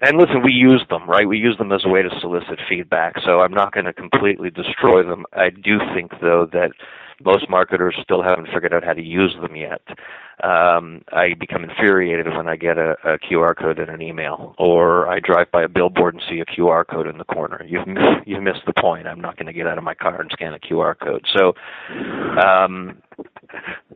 and 0.00 0.18
listen, 0.18 0.42
we 0.44 0.52
use 0.52 0.84
them, 0.90 1.08
right? 1.08 1.28
We 1.28 1.38
use 1.38 1.56
them 1.58 1.70
as 1.70 1.84
a 1.84 1.88
way 1.88 2.02
to 2.02 2.10
solicit 2.20 2.58
feedback. 2.68 3.14
So 3.24 3.40
I'm 3.40 3.52
not 3.52 3.72
going 3.72 3.86
to 3.86 3.92
completely 3.92 4.50
destroy 4.50 5.04
them. 5.04 5.24
I 5.32 5.50
do 5.50 5.78
think, 5.94 6.10
though, 6.20 6.48
that 6.52 6.72
most 7.24 7.48
marketers 7.48 7.96
still 8.02 8.22
haven't 8.22 8.48
figured 8.52 8.72
out 8.72 8.84
how 8.84 8.92
to 8.92 9.02
use 9.02 9.34
them 9.40 9.56
yet. 9.56 9.82
Um, 10.42 11.02
I 11.12 11.34
become 11.38 11.62
infuriated 11.62 12.26
when 12.26 12.48
I 12.48 12.56
get 12.56 12.78
a, 12.78 12.96
a 13.04 13.18
QR 13.18 13.56
code 13.56 13.78
in 13.78 13.88
an 13.88 14.02
email, 14.02 14.54
or 14.58 15.08
I 15.08 15.20
drive 15.20 15.50
by 15.52 15.62
a 15.62 15.68
billboard 15.68 16.14
and 16.14 16.22
see 16.28 16.40
a 16.40 16.44
QR 16.44 16.84
code 16.86 17.06
in 17.06 17.18
the 17.18 17.24
corner. 17.24 17.64
You've 17.66 17.86
missed, 17.86 18.06
you've 18.26 18.42
missed 18.42 18.62
the 18.66 18.72
point. 18.72 19.06
I'm 19.06 19.20
not 19.20 19.36
going 19.36 19.46
to 19.46 19.52
get 19.52 19.66
out 19.66 19.78
of 19.78 19.84
my 19.84 19.94
car 19.94 20.20
and 20.20 20.30
scan 20.32 20.54
a 20.54 20.58
QR 20.58 20.98
code. 20.98 21.24
So, 21.36 21.54
um, 22.40 23.00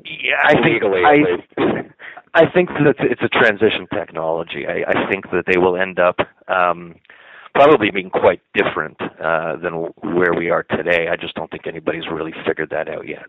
yeah, 0.05 0.41
I 0.45 0.63
think 0.63 0.83
I. 0.85 1.87
I 2.37 2.45
think 2.53 2.69
that 2.69 2.97
it's 2.99 3.23
a 3.23 3.29
transition 3.31 3.87
technology. 3.95 4.67
I, 4.69 4.85
I 4.91 5.11
think 5.11 5.31
that 5.31 5.45
they 5.47 5.57
will 5.57 5.75
end 5.75 5.99
up 5.99 6.19
um, 6.49 6.97
probably 7.57 7.91
being 7.91 8.11
quite 8.11 8.41
different 8.55 8.97
uh, 9.01 9.57
than 9.57 9.73
where 10.15 10.35
we 10.37 10.51
are 10.51 10.63
today. 10.63 11.09
I 11.11 11.17
just 11.17 11.35
don't 11.35 11.51
think 11.51 11.67
anybody's 11.67 12.05
really 12.13 12.35
figured 12.47 12.71
that 12.71 12.89
out 12.89 13.09
yet. 13.09 13.27